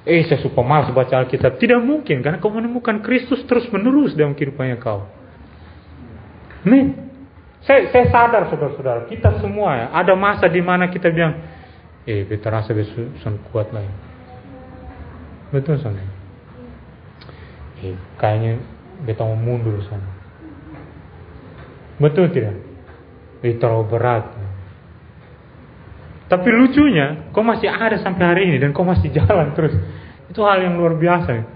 [0.04, 1.56] Eh saya suka malas baca Alkitab.
[1.56, 5.08] Tidak mungkin, karena kau menemukan Kristus terus menerus dalam kehidupannya kau.
[6.68, 7.00] Nih,
[7.64, 11.48] saya, saya sadar saudara-saudara, kita semua ya, ada masa di mana kita bilang,
[12.04, 13.08] eh kita rasa besok
[13.56, 13.92] kuat lagi.
[15.56, 16.17] Betul saudara
[17.84, 18.62] eh, kayaknya
[19.06, 20.10] beta mau mundur sana.
[21.98, 22.58] Betul tidak?
[23.42, 24.26] Eh, terlalu berat.
[26.28, 29.74] Tapi lucunya, kau masih ada sampai hari ini dan kau masih jalan terus.
[30.28, 31.56] Itu hal yang luar biasa.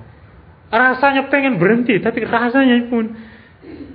[0.71, 3.11] Rasanya pengen berhenti, tapi rasanya pun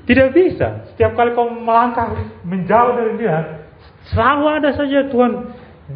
[0.04, 0.86] tidak bisa.
[0.92, 2.12] Setiap kali kau melangkah
[2.44, 3.64] menjauh dari dia,
[4.12, 5.32] selalu ada saja Tuhan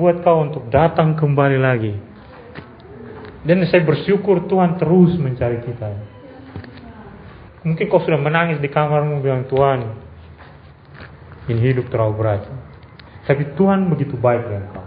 [0.01, 1.93] buat kau untuk datang kembali lagi.
[3.45, 6.10] Dan saya bersyukur Tuhan terus mencari kita.
[7.61, 9.85] Mungkin kau sudah menangis di kamarmu bilang Tuhan,
[11.53, 12.43] ini hidup terlalu berat.
[13.29, 14.87] Tapi Tuhan begitu baik dengan kau.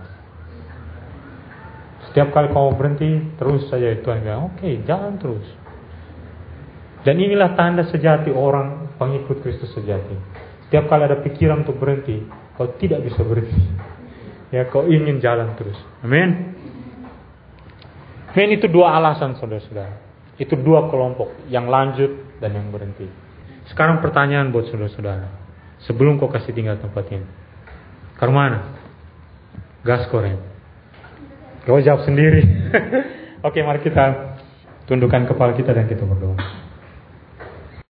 [2.10, 5.46] Setiap kali kau berhenti, terus saja Tuhan bilang, oke, okay, jalan terus.
[7.06, 10.18] Dan inilah tanda sejati orang pengikut Kristus sejati.
[10.66, 12.26] Setiap kali ada pikiran untuk berhenti,
[12.58, 13.60] kau tidak bisa berhenti.
[14.50, 15.78] Ya, kau ingin jalan terus.
[16.06, 16.54] Amin.
[18.34, 19.98] Amin itu dua alasan saudara-saudara.
[20.42, 23.08] Itu dua kelompok, yang lanjut dan yang berhenti.
[23.72, 25.32] Sekarang pertanyaan buat saudara-saudara.
[25.88, 27.24] Sebelum kau kasih tinggal tempat ini.
[28.20, 28.76] Ke mana?
[29.88, 30.40] Gas koreng.
[31.64, 32.44] Kau jawab sendiri.
[33.48, 34.36] Oke, mari kita
[34.88, 36.63] tundukkan kepala kita dan kita berdoa.